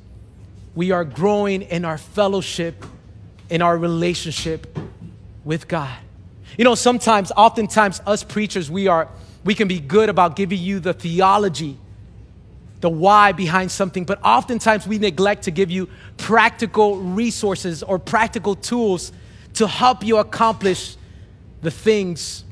we 0.75 0.91
are 0.91 1.05
growing 1.05 1.63
in 1.63 1.85
our 1.85 1.99
fellowship, 1.99 2.85
in 3.49 3.63
our 3.63 3.79
relationship 3.79 4.79
with 5.45 5.69
God. 5.69 5.97
You 6.59 6.65
know, 6.65 6.75
sometimes, 6.75 7.33
oftentimes, 7.37 8.03
us 8.07 8.23
preachers, 8.23 8.71
we 8.71 8.87
are, 8.89 9.09
we 9.45 9.55
can 9.55 9.69
be 9.69 9.81
good 9.81 10.09
about 10.09 10.37
giving 10.37 10.59
you 10.59 10.81
the 10.81 10.93
theology, 10.93 11.79
the 12.81 12.91
why 12.91 13.33
behind 13.33 13.71
something, 13.71 14.05
but 14.05 14.21
oftentimes 14.25 14.87
we 14.87 14.99
neglect 14.99 15.45
to 15.45 15.51
give 15.51 15.71
you 15.71 15.89
practical 16.17 16.99
resources 16.99 17.83
or 17.83 17.99
practical 17.99 18.55
tools 18.55 19.13
to 19.55 19.67
help 19.67 20.05
you 20.05 20.19
accomplish 20.19 20.97
the 21.63 21.71
things 21.71 22.45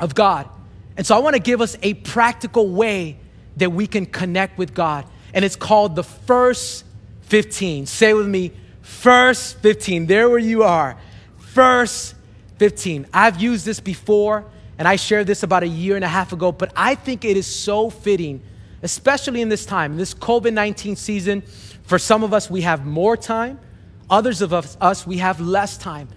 of 0.00 0.14
God. 0.14 0.48
And 0.96 1.06
so 1.06 1.16
I 1.16 1.20
want 1.20 1.34
to 1.34 1.42
give 1.42 1.60
us 1.60 1.76
a 1.82 1.94
practical 1.94 2.68
way 2.68 3.18
that 3.56 3.70
we 3.70 3.86
can 3.86 4.06
connect 4.06 4.58
with 4.58 4.74
God. 4.74 5.06
And 5.34 5.44
it's 5.44 5.56
called 5.56 5.96
the 5.96 6.04
first 6.04 6.84
15. 7.22 7.86
Say 7.86 8.12
with 8.14 8.28
me, 8.28 8.52
first 8.82 9.58
15. 9.58 10.06
There 10.06 10.28
where 10.28 10.38
you 10.38 10.62
are. 10.64 10.98
First 11.38 12.14
15. 12.58 13.06
I've 13.12 13.40
used 13.40 13.64
this 13.64 13.80
before 13.80 14.44
and 14.78 14.88
I 14.88 14.96
shared 14.96 15.26
this 15.26 15.42
about 15.42 15.62
a 15.62 15.68
year 15.68 15.96
and 15.96 16.04
a 16.04 16.08
half 16.08 16.32
ago, 16.32 16.50
but 16.50 16.72
I 16.74 16.94
think 16.94 17.24
it 17.24 17.36
is 17.36 17.46
so 17.46 17.90
fitting, 17.90 18.42
especially 18.82 19.40
in 19.40 19.48
this 19.48 19.64
time, 19.64 19.92
in 19.92 19.98
this 19.98 20.14
COVID 20.14 20.52
19 20.52 20.96
season. 20.96 21.42
For 21.84 21.98
some 21.98 22.24
of 22.24 22.32
us, 22.32 22.50
we 22.50 22.62
have 22.62 22.84
more 22.84 23.16
time. 23.16 23.60
Others 24.10 24.42
of 24.42 24.52
us, 24.52 24.76
us, 24.80 25.06
we 25.06 25.18
have 25.18 25.40
less 25.40 25.76
time. 25.78 26.08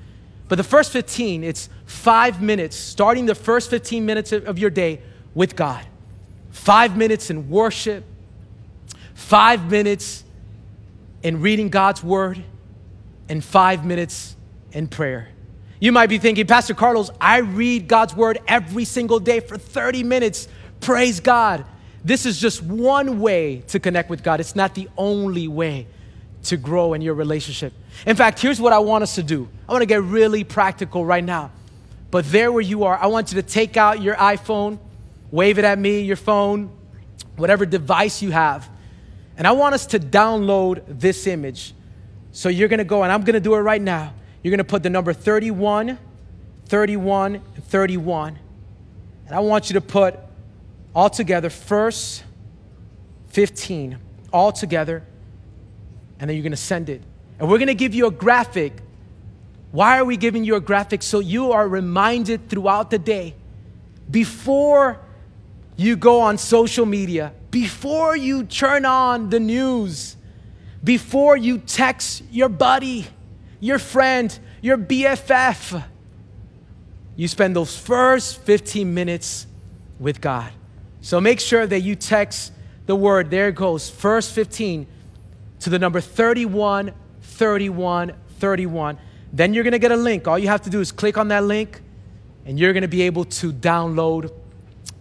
But 0.48 0.58
the 0.58 0.64
first 0.64 0.92
15, 0.92 1.44
it's 1.44 1.70
five 1.86 2.42
minutes, 2.42 2.76
starting 2.76 3.26
the 3.26 3.36
first 3.36 3.70
15 3.70 4.06
minutes 4.06 4.32
of 4.32 4.60
your 4.60 4.70
day 4.70 5.02
with 5.34 5.56
God 5.56 5.86
five 6.56 6.96
minutes 6.96 7.30
in 7.30 7.50
worship, 7.50 8.04
five 9.14 9.70
minutes 9.70 10.24
in 11.22 11.42
reading 11.42 11.70
God's 11.70 12.02
word, 12.02 12.42
and 13.28 13.44
five 13.44 13.86
minutes 13.86 14.36
in 14.72 14.88
prayer. 14.88 15.30
You 15.80 15.92
might 15.92 16.08
be 16.08 16.18
thinking, 16.18 16.48
Pastor 16.48 16.74
Carlos, 16.74 17.12
I 17.20 17.40
read 17.40 17.88
God's 17.88 18.16
word 18.16 18.40
every 18.48 18.86
single 18.86 19.20
day 19.20 19.42
for 19.42 19.58
30 19.58 20.04
minutes. 20.04 20.48
Praise 20.80 21.20
God. 21.20 21.66
This 22.04 22.26
is 22.26 22.40
just 22.40 22.64
one 22.64 23.20
way 23.20 23.64
to 23.68 23.80
connect 23.80 24.10
with 24.10 24.24
God. 24.24 24.40
It's 24.40 24.56
not 24.56 24.76
the 24.76 24.88
only 24.98 25.48
way 25.48 25.88
to 26.46 26.58
grow 26.58 26.94
in 26.94 27.02
your 27.02 27.14
relationship. 27.14 27.74
In 28.06 28.16
fact, 28.16 28.40
here's 28.40 28.60
what 28.60 28.74
I 28.74 28.80
want 28.80 29.04
us 29.04 29.16
to 29.16 29.24
do 29.24 29.48
I 29.68 29.72
want 29.72 29.82
to 29.82 29.88
get 29.88 30.02
really 30.02 30.44
practical 30.44 31.06
right 31.06 31.24
now. 31.24 31.52
But 32.12 32.32
there 32.32 32.52
where 32.52 32.62
you 32.62 32.86
are, 32.86 32.98
I 32.98 33.08
want 33.08 33.32
you 33.32 33.42
to 33.42 33.48
take 33.48 33.78
out 33.78 34.02
your 34.02 34.16
iPhone 34.16 34.80
wave 35.32 35.60
it 35.60 35.66
at 35.66 35.78
me, 35.78 36.02
your 36.02 36.16
phone, 36.16 36.72
whatever 37.36 37.66
device 37.66 38.22
you 38.22 38.32
have. 38.32 38.70
And 39.38 39.46
I 39.46 39.52
want 39.52 39.76
us 39.76 39.86
to 39.88 40.00
download 40.00 40.84
this 40.88 41.28
image. 41.28 41.74
So 42.32 42.50
you're 42.50 42.70
gonna 42.70 42.86
go, 42.86 43.04
and 43.04 43.12
I'm 43.12 43.24
gonna 43.24 43.42
do 43.42 43.54
it 43.56 43.60
right 43.60 43.82
now. 43.82 44.14
You're 44.42 44.52
gonna 44.52 44.64
put 44.64 44.82
the 44.84 44.90
number 44.90 45.12
31, 45.14 45.98
31, 46.68 47.36
and 47.36 47.64
31. 47.66 48.40
And 49.26 49.36
I 49.36 49.40
want 49.40 49.70
you 49.70 49.74
to 49.74 49.82
put 49.82 50.18
all 50.94 51.10
together, 51.10 51.50
first 51.50 52.24
15, 53.30 53.98
all 54.32 54.52
together, 54.54 55.04
and 56.20 56.30
then 56.30 56.36
you're 56.36 56.44
gonna 56.44 56.56
send 56.56 56.90
it. 56.90 57.02
And 57.40 57.50
we're 57.50 57.58
gonna 57.58 57.74
give 57.74 57.94
you 57.94 58.08
a 58.08 58.12
graphic. 58.12 58.74
Why 59.72 60.00
are 60.00 60.06
we 60.06 60.18
giving 60.18 60.44
you 60.44 60.56
a 60.56 60.62
graphic? 60.62 61.04
So 61.04 61.20
you 61.20 61.52
are 61.52 61.68
reminded 61.68 62.50
throughout 62.50 62.90
the 62.90 63.00
day, 63.00 63.36
before 64.10 65.00
you 65.76 65.96
go 65.96 66.22
on 66.22 66.38
social 66.38 66.86
media, 66.86 67.34
before 67.52 68.16
you 68.16 68.44
turn 68.44 68.86
on 68.86 69.30
the 69.30 69.40
news, 69.40 70.16
before 70.84 71.36
you 71.36 71.58
text 71.58 72.24
your 72.32 72.50
buddy, 72.50 73.08
your 73.60 73.80
friend, 73.80 74.38
your 74.62 74.78
BFF, 74.78 75.84
you 77.16 77.28
spend 77.28 77.56
those 77.56 77.78
first 77.78 78.42
15 78.42 78.94
minutes 78.94 79.48
with 80.00 80.22
God. 80.22 80.52
So 81.02 81.20
make 81.22 81.40
sure 81.40 81.66
that 81.66 81.82
you 81.82 81.96
text 81.96 82.52
the 82.86 82.96
word, 82.96 83.32
there 83.32 83.50
it 83.50 83.56
goes, 83.56 83.90
first 83.90 84.32
15 84.34 84.88
to 85.66 85.72
the 85.72 85.80
number 85.80 86.00
31, 86.00 86.94
31, 87.22 88.14
31. 88.38 89.00
Then 89.34 89.52
you're 89.52 89.64
gonna 89.64 89.80
get 89.80 89.92
a 89.92 89.96
link. 89.96 90.28
All 90.28 90.38
you 90.38 90.48
have 90.48 90.62
to 90.62 90.70
do 90.70 90.80
is 90.80 90.92
click 90.92 91.18
on 91.18 91.30
that 91.30 91.44
link, 91.44 91.82
and 92.46 92.60
you're 92.60 92.72
gonna 92.72 92.88
be 92.88 93.02
able 93.02 93.26
to 93.26 93.52
download 93.52 94.32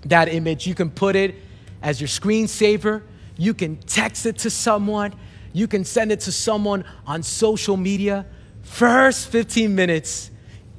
that 0.06 0.32
image. 0.32 0.66
You 0.66 0.74
can 0.74 0.88
put 0.88 1.16
it 1.16 1.34
as 1.82 2.00
your 2.00 2.08
screensaver. 2.08 3.02
You 3.36 3.52
can 3.52 3.76
text 3.76 4.24
it 4.24 4.38
to 4.38 4.48
someone. 4.48 5.12
You 5.52 5.68
can 5.68 5.84
send 5.84 6.10
it 6.10 6.20
to 6.20 6.32
someone 6.32 6.86
on 7.06 7.22
social 7.22 7.76
media. 7.76 8.24
First 8.62 9.28
15 9.28 9.74
minutes 9.74 10.30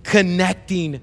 connecting, 0.01 0.99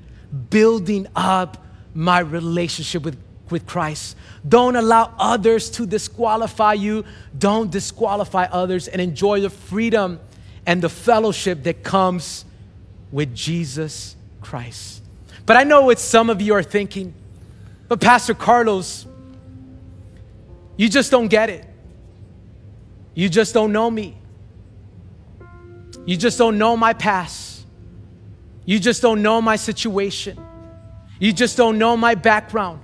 building 0.51 1.07
up 1.15 1.65
my 1.95 2.19
relationship 2.19 3.05
with, 3.05 3.17
with 3.53 3.67
Christ. 3.67 4.17
Don't 4.49 4.75
allow 4.75 5.15
others 5.19 5.71
to 5.71 5.87
disqualify 5.87 6.73
you. 6.73 7.05
Don't 7.39 7.71
disqualify 7.71 8.45
others 8.45 8.89
and 8.89 9.01
enjoy 9.01 9.41
the 9.41 9.51
freedom 9.51 10.19
and 10.67 10.83
the 10.83 10.89
fellowship 10.89 11.63
that 11.65 11.85
comes 11.85 12.45
with 13.13 13.35
Jesus 13.35 14.17
Christ. 14.41 15.03
But 15.47 15.57
I 15.57 15.65
know 15.65 15.83
what 15.83 15.99
some 15.99 16.31
of 16.31 16.41
you 16.41 16.55
are 16.55 16.63
thinking. 16.63 17.15
But, 17.89 18.01
Pastor 18.01 18.35
Carlos, 18.35 19.07
you 20.77 20.89
just 20.89 21.11
don't 21.11 21.29
get 21.29 21.51
it. 21.51 21.65
You 23.15 23.29
just 23.29 23.53
don't 23.53 23.73
know 23.73 23.91
me. 23.91 24.17
You 26.07 26.17
just 26.17 26.39
don't 26.39 26.59
know 26.59 26.77
my 26.77 26.95
past. 26.95 27.67
You 28.65 28.79
just 28.79 29.03
don't 29.03 29.23
know 29.23 29.43
my 29.43 29.57
situation. 29.57 30.39
You 31.19 31.33
just 31.33 31.57
don't 31.57 31.79
know 31.79 31.97
my 31.97 32.15
background. 32.15 32.81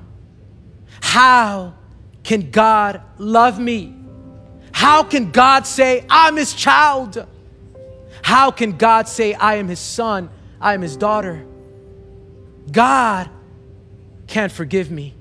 How 1.09 1.73
can 2.23 2.51
God 2.51 3.01
love 3.17 3.59
me? 3.59 3.97
How 4.73 5.03
can 5.03 5.31
God 5.31 5.67
say, 5.67 6.05
I'm 6.11 6.37
his 6.37 6.53
child? 6.53 7.27
How 8.21 8.51
can 8.51 8.77
God 8.77 9.09
say, 9.09 9.33
I 9.33 9.55
am 9.55 9.69
his 9.69 9.81
son? 9.81 10.29
I 10.61 10.75
am 10.75 10.83
his 10.83 10.99
daughter? 10.99 11.47
God 12.71 13.31
can't 14.27 14.53
forgive 14.53 14.91
me. 14.91 15.15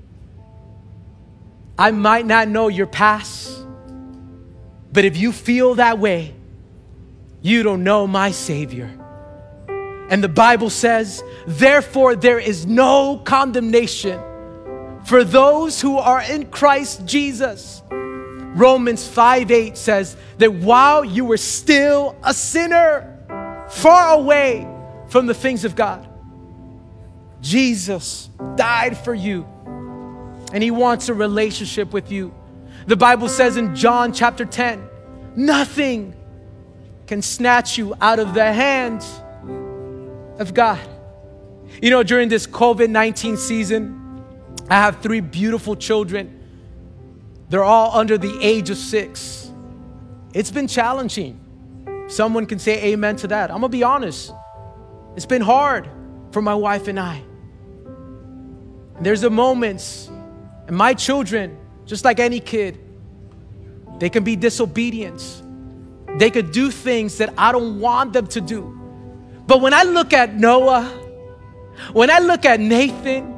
I 1.78 1.90
might 1.90 2.26
not 2.26 2.48
know 2.48 2.68
your 2.68 2.86
past, 2.86 3.50
but 4.92 5.06
if 5.06 5.16
you 5.16 5.32
feel 5.32 5.76
that 5.76 5.98
way, 5.98 6.34
you 7.40 7.62
don't 7.62 7.82
know 7.82 8.06
my 8.06 8.30
Savior. 8.30 8.94
And 10.10 10.22
the 10.22 10.28
Bible 10.28 10.68
says, 10.68 11.24
therefore, 11.46 12.14
there 12.14 12.38
is 12.38 12.66
no 12.66 13.22
condemnation 13.24 14.20
for 15.08 15.24
those 15.24 15.80
who 15.80 15.96
are 15.96 16.20
in 16.20 16.44
Christ 16.50 17.06
Jesus. 17.06 17.82
Romans 17.90 19.08
5 19.08 19.50
8 19.50 19.76
says 19.78 20.18
that 20.36 20.52
while 20.52 21.02
you 21.02 21.24
were 21.24 21.38
still 21.38 22.14
a 22.22 22.34
sinner, 22.34 23.66
far 23.70 24.18
away 24.18 24.68
from 25.08 25.24
the 25.24 25.32
things 25.32 25.64
of 25.64 25.74
God, 25.74 26.06
Jesus 27.40 28.28
died 28.56 28.98
for 28.98 29.14
you 29.14 29.46
and 30.52 30.62
he 30.62 30.70
wants 30.70 31.08
a 31.08 31.14
relationship 31.14 31.94
with 31.94 32.12
you. 32.12 32.34
The 32.86 32.96
Bible 32.96 33.30
says 33.30 33.56
in 33.56 33.74
John 33.74 34.12
chapter 34.12 34.44
10, 34.44 34.86
nothing 35.36 36.14
can 37.06 37.22
snatch 37.22 37.78
you 37.78 37.94
out 38.02 38.18
of 38.18 38.34
the 38.34 38.52
hands 38.52 39.22
of 40.38 40.52
God. 40.52 40.86
You 41.80 41.88
know, 41.88 42.02
during 42.02 42.28
this 42.28 42.46
COVID 42.46 42.90
19 42.90 43.38
season, 43.38 44.07
I 44.70 44.76
have 44.76 45.00
three 45.00 45.20
beautiful 45.20 45.76
children. 45.76 46.34
They're 47.48 47.64
all 47.64 47.96
under 47.96 48.18
the 48.18 48.38
age 48.42 48.70
of 48.70 48.76
six. 48.76 49.50
It's 50.34 50.50
been 50.50 50.68
challenging. 50.68 51.40
Someone 52.08 52.46
can 52.46 52.58
say 52.58 52.92
amen 52.92 53.16
to 53.16 53.28
that. 53.28 53.50
I'm 53.50 53.56
gonna 53.56 53.68
be 53.70 53.82
honest. 53.82 54.32
It's 55.16 55.26
been 55.26 55.42
hard 55.42 55.88
for 56.32 56.42
my 56.42 56.54
wife 56.54 56.88
and 56.88 57.00
I. 57.00 57.22
There's 59.00 59.20
the 59.20 59.30
moments, 59.30 60.10
and 60.66 60.76
my 60.76 60.92
children, 60.92 61.56
just 61.86 62.04
like 62.04 62.20
any 62.20 62.40
kid, 62.40 62.78
they 63.98 64.10
can 64.10 64.24
be 64.24 64.36
disobedient. 64.36 65.42
They 66.18 66.30
could 66.30 66.52
do 66.52 66.70
things 66.70 67.18
that 67.18 67.32
I 67.38 67.52
don't 67.52 67.80
want 67.80 68.12
them 68.12 68.26
to 68.28 68.40
do. 68.40 68.74
But 69.46 69.60
when 69.60 69.72
I 69.72 69.84
look 69.84 70.12
at 70.12 70.34
Noah, 70.34 70.84
when 71.92 72.10
I 72.10 72.18
look 72.18 72.44
at 72.44 72.60
Nathan, 72.60 73.37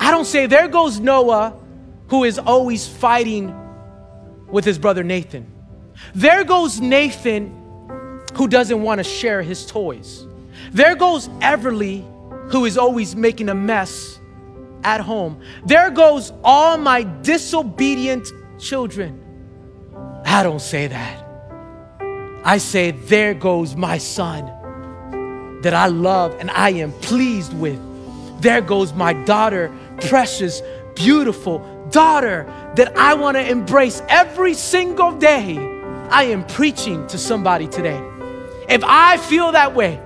I 0.00 0.10
don't 0.10 0.24
say, 0.24 0.46
there 0.46 0.66
goes 0.66 0.98
Noah, 0.98 1.54
who 2.08 2.24
is 2.24 2.38
always 2.38 2.88
fighting 2.88 3.54
with 4.48 4.64
his 4.64 4.78
brother 4.78 5.04
Nathan. 5.04 5.46
There 6.14 6.42
goes 6.42 6.80
Nathan, 6.80 8.24
who 8.34 8.48
doesn't 8.48 8.82
want 8.82 8.98
to 8.98 9.04
share 9.04 9.42
his 9.42 9.66
toys. 9.66 10.26
There 10.72 10.96
goes 10.96 11.28
Everly, 11.40 12.02
who 12.50 12.64
is 12.64 12.78
always 12.78 13.14
making 13.14 13.50
a 13.50 13.54
mess 13.54 14.18
at 14.82 15.00
home. 15.00 15.40
There 15.66 15.90
goes 15.90 16.32
all 16.42 16.78
my 16.78 17.02
disobedient 17.22 18.26
children. 18.58 19.22
I 20.24 20.42
don't 20.42 20.60
say 20.60 20.86
that. 20.86 21.24
I 22.42 22.58
say, 22.58 22.92
There 22.92 23.34
goes 23.34 23.76
my 23.76 23.98
son 23.98 25.60
that 25.60 25.74
I 25.74 25.86
love 25.88 26.34
and 26.40 26.50
I 26.50 26.70
am 26.70 26.92
pleased 26.92 27.52
with. 27.52 27.78
There 28.40 28.62
goes 28.62 28.94
my 28.94 29.12
daughter, 29.12 29.70
precious, 30.00 30.62
beautiful 30.94 31.58
daughter 31.90 32.46
that 32.76 32.96
I 32.96 33.14
want 33.14 33.36
to 33.36 33.48
embrace 33.48 34.02
every 34.08 34.54
single 34.54 35.12
day. 35.12 35.56
I 36.10 36.24
am 36.24 36.44
preaching 36.46 37.06
to 37.08 37.18
somebody 37.18 37.68
today. 37.68 38.02
If 38.68 38.82
I 38.84 39.16
feel 39.16 39.52
that 39.52 39.74
way 39.74 40.00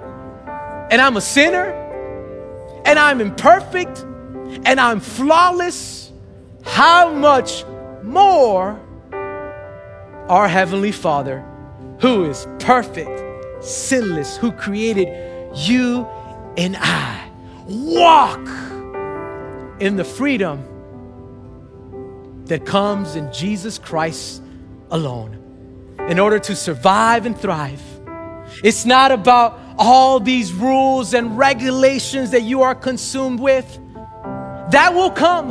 and 0.90 1.00
I'm 1.00 1.16
a 1.16 1.20
sinner 1.20 1.70
and 2.84 2.98
I'm 2.98 3.20
imperfect 3.20 4.00
and 4.64 4.80
I'm 4.80 5.00
flawless, 5.00 6.12
how 6.64 7.12
much 7.12 7.64
more 8.02 8.80
our 10.28 10.48
Heavenly 10.48 10.92
Father, 10.92 11.44
who 12.00 12.24
is 12.24 12.46
perfect, 12.58 13.64
sinless, 13.64 14.36
who 14.36 14.52
created 14.52 15.08
you 15.56 16.06
and 16.56 16.76
I, 16.78 17.30
walk 17.66 18.46
in 19.84 19.96
the 19.96 20.04
freedom 20.04 20.64
that 22.46 22.64
comes 22.64 23.16
in 23.16 23.30
Jesus 23.32 23.78
Christ 23.78 24.42
alone 24.90 25.94
in 26.08 26.18
order 26.18 26.38
to 26.38 26.56
survive 26.56 27.26
and 27.26 27.38
thrive. 27.38 27.82
It's 28.62 28.86
not 28.86 29.12
about 29.12 29.60
all 29.76 30.20
these 30.20 30.54
rules 30.54 31.12
and 31.12 31.36
regulations 31.36 32.30
that 32.30 32.42
you 32.42 32.62
are 32.62 32.74
consumed 32.74 33.40
with. 33.40 33.66
That 34.70 34.94
will 34.94 35.10
come 35.10 35.50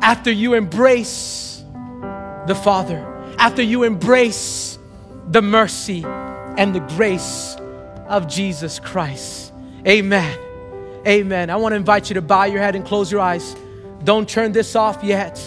after 0.00 0.30
you 0.30 0.54
embrace 0.54 1.64
the 2.46 2.54
Father, 2.54 3.04
after 3.38 3.62
you 3.62 3.82
embrace 3.82 4.78
the 5.26 5.42
mercy 5.42 6.04
and 6.04 6.72
the 6.72 6.80
grace 6.94 7.56
of 8.06 8.28
Jesus 8.28 8.78
Christ. 8.78 9.52
Amen. 9.84 10.49
Amen. 11.06 11.48
I 11.48 11.56
want 11.56 11.72
to 11.72 11.76
invite 11.76 12.10
you 12.10 12.14
to 12.14 12.22
bow 12.22 12.44
your 12.44 12.60
head 12.60 12.76
and 12.76 12.84
close 12.84 13.10
your 13.10 13.20
eyes. 13.20 13.56
Don't 14.04 14.28
turn 14.28 14.52
this 14.52 14.76
off 14.76 15.02
yet. 15.02 15.42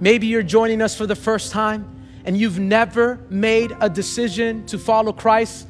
Maybe 0.00 0.26
you're 0.26 0.42
joining 0.42 0.82
us 0.82 0.96
for 0.96 1.06
the 1.06 1.14
first 1.14 1.52
time 1.52 1.88
and 2.24 2.36
you've 2.36 2.58
never 2.58 3.18
made 3.28 3.72
a 3.80 3.88
decision 3.88 4.66
to 4.66 4.78
follow 4.78 5.12
Christ. 5.12 5.66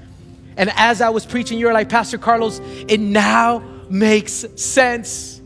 And 0.56 0.70
as 0.76 1.00
I 1.00 1.10
was 1.10 1.26
preaching, 1.26 1.58
you're 1.58 1.72
like, 1.72 1.88
Pastor 1.88 2.18
Carlos, 2.18 2.60
it 2.88 3.00
now 3.00 3.60
makes 3.88 4.44
sense. 4.56 5.40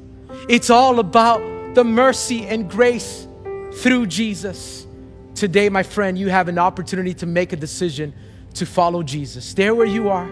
It's 0.48 0.70
all 0.70 0.98
about 0.98 1.74
the 1.74 1.84
mercy 1.84 2.46
and 2.46 2.70
grace 2.70 3.26
through 3.74 4.06
Jesus. 4.06 4.86
Today, 5.34 5.68
my 5.68 5.82
friend, 5.82 6.16
you 6.16 6.28
have 6.28 6.48
an 6.48 6.58
opportunity 6.58 7.14
to 7.14 7.26
make 7.26 7.52
a 7.52 7.56
decision 7.56 8.14
to 8.54 8.66
follow 8.66 9.02
Jesus. 9.02 9.52
There 9.54 9.74
where 9.74 9.86
you 9.86 10.10
are, 10.10 10.30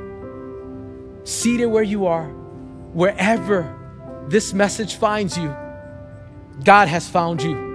seated 1.24 1.66
where 1.66 1.82
you 1.82 2.06
are, 2.06 2.41
wherever 2.92 4.26
this 4.28 4.52
message 4.52 4.96
finds 4.96 5.36
you, 5.36 5.54
God 6.64 6.88
has 6.88 7.08
found 7.08 7.42
you 7.42 7.72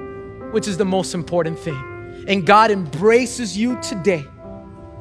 which 0.51 0.67
is 0.67 0.77
the 0.77 0.86
most 0.86 1.13
important 1.13 1.60
thing. 1.60 2.25
And 2.27 2.45
God 2.45 2.71
embraces 2.71 3.58
you 3.58 3.80
today 3.82 4.25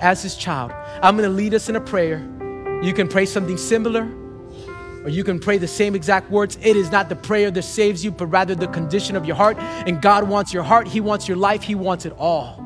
as 0.00 0.22
His 0.22 0.36
child. 0.36 0.72
I'm 1.02 1.16
gonna 1.16 1.28
lead 1.28 1.54
us 1.54 1.68
in 1.68 1.76
a 1.76 1.80
prayer. 1.80 2.18
You 2.82 2.92
can 2.92 3.08
pray 3.08 3.26
something 3.26 3.56
similar, 3.56 4.08
or 5.02 5.08
you 5.08 5.24
can 5.24 5.38
pray 5.38 5.58
the 5.58 5.68
same 5.68 5.94
exact 5.94 6.30
words. 6.30 6.58
It 6.60 6.76
is 6.76 6.90
not 6.90 7.08
the 7.08 7.16
prayer 7.16 7.50
that 7.50 7.62
saves 7.62 8.04
you, 8.04 8.10
but 8.10 8.26
rather 8.26 8.54
the 8.54 8.68
condition 8.68 9.16
of 9.16 9.24
your 9.24 9.36
heart. 9.36 9.56
And 9.58 10.02
God 10.02 10.28
wants 10.28 10.52
your 10.52 10.62
heart, 10.62 10.88
He 10.88 11.00
wants 11.00 11.26
your 11.28 11.36
life, 11.36 11.62
He 11.62 11.74
wants 11.74 12.04
it 12.04 12.12
all. 12.18 12.62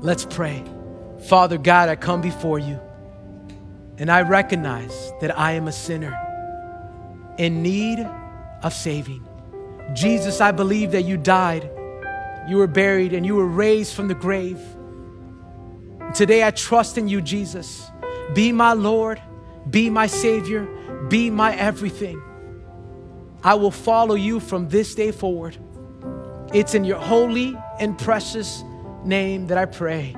Let's 0.00 0.24
pray. 0.24 0.64
Father 1.28 1.58
God, 1.58 1.88
I 1.88 1.96
come 1.96 2.20
before 2.20 2.58
you, 2.58 2.80
and 3.98 4.10
I 4.10 4.22
recognize 4.22 5.12
that 5.20 5.36
I 5.38 5.52
am 5.52 5.68
a 5.68 5.72
sinner 5.72 6.14
in 7.38 7.62
need 7.62 7.98
of 8.62 8.72
saving. 8.72 9.26
Jesus, 9.94 10.40
I 10.40 10.52
believe 10.52 10.92
that 10.92 11.02
you 11.02 11.16
died, 11.16 11.70
you 12.48 12.56
were 12.56 12.66
buried, 12.66 13.12
and 13.12 13.24
you 13.24 13.36
were 13.36 13.46
raised 13.46 13.94
from 13.94 14.08
the 14.08 14.14
grave. 14.14 14.60
Today 16.14 16.44
I 16.44 16.50
trust 16.50 16.98
in 16.98 17.08
you, 17.08 17.20
Jesus. 17.20 17.90
Be 18.34 18.52
my 18.52 18.72
Lord, 18.72 19.20
be 19.70 19.88
my 19.90 20.06
Savior, 20.06 20.66
be 21.08 21.30
my 21.30 21.54
everything. 21.56 22.20
I 23.42 23.54
will 23.54 23.70
follow 23.70 24.14
you 24.14 24.40
from 24.40 24.68
this 24.68 24.94
day 24.94 25.12
forward. 25.12 25.56
It's 26.52 26.74
in 26.74 26.84
your 26.84 26.98
holy 26.98 27.56
and 27.78 27.98
precious 27.98 28.62
name 29.04 29.46
that 29.48 29.58
I 29.58 29.66
pray. 29.66 30.14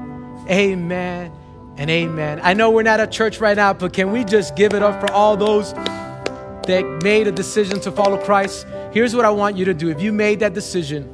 Amen 0.48 1.37
and 1.78 1.88
amen. 1.90 2.40
I 2.42 2.54
know 2.54 2.70
we're 2.70 2.82
not 2.82 2.98
at 3.00 3.12
church 3.12 3.40
right 3.40 3.56
now, 3.56 3.72
but 3.72 3.92
can 3.92 4.10
we 4.10 4.24
just 4.24 4.56
give 4.56 4.74
it 4.74 4.82
up 4.82 5.00
for 5.00 5.10
all 5.12 5.36
those 5.36 5.72
that 5.72 7.00
made 7.02 7.28
a 7.28 7.32
decision 7.32 7.80
to 7.80 7.92
follow 7.92 8.18
Christ? 8.18 8.66
Here's 8.92 9.14
what 9.14 9.24
I 9.24 9.30
want 9.30 9.56
you 9.56 9.64
to 9.64 9.74
do. 9.74 9.88
If 9.88 10.02
you 10.02 10.12
made 10.12 10.40
that 10.40 10.54
decision, 10.54 11.08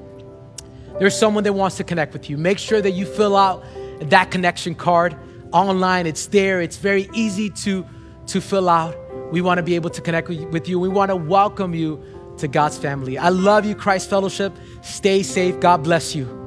there's 0.98 1.16
someone 1.16 1.44
that 1.44 1.52
wants 1.52 1.76
to 1.76 1.84
connect 1.84 2.14
with 2.14 2.30
you. 2.30 2.38
Make 2.38 2.58
sure 2.58 2.80
that 2.80 2.92
you 2.92 3.04
fill 3.04 3.36
out 3.36 3.62
that 4.00 4.30
connection 4.30 4.74
card 4.74 5.14
online. 5.52 6.06
It's 6.06 6.26
there. 6.26 6.62
It's 6.62 6.78
very 6.78 7.10
easy 7.12 7.50
to, 7.50 7.86
to 8.28 8.40
fill 8.40 8.70
out. 8.70 8.96
We 9.32 9.42
want 9.42 9.58
to 9.58 9.62
be 9.62 9.74
able 9.74 9.90
to 9.90 10.00
connect 10.00 10.28
with 10.28 10.66
you. 10.66 10.80
We 10.80 10.88
want 10.88 11.10
to 11.10 11.16
welcome 11.16 11.74
you 11.74 12.02
to 12.38 12.48
God's 12.48 12.78
family. 12.78 13.18
I 13.18 13.28
love 13.28 13.66
you, 13.66 13.74
Christ 13.74 14.08
Fellowship. 14.08 14.56
Stay 14.82 15.22
safe. 15.22 15.60
God 15.60 15.84
bless 15.84 16.14
you. 16.14 16.43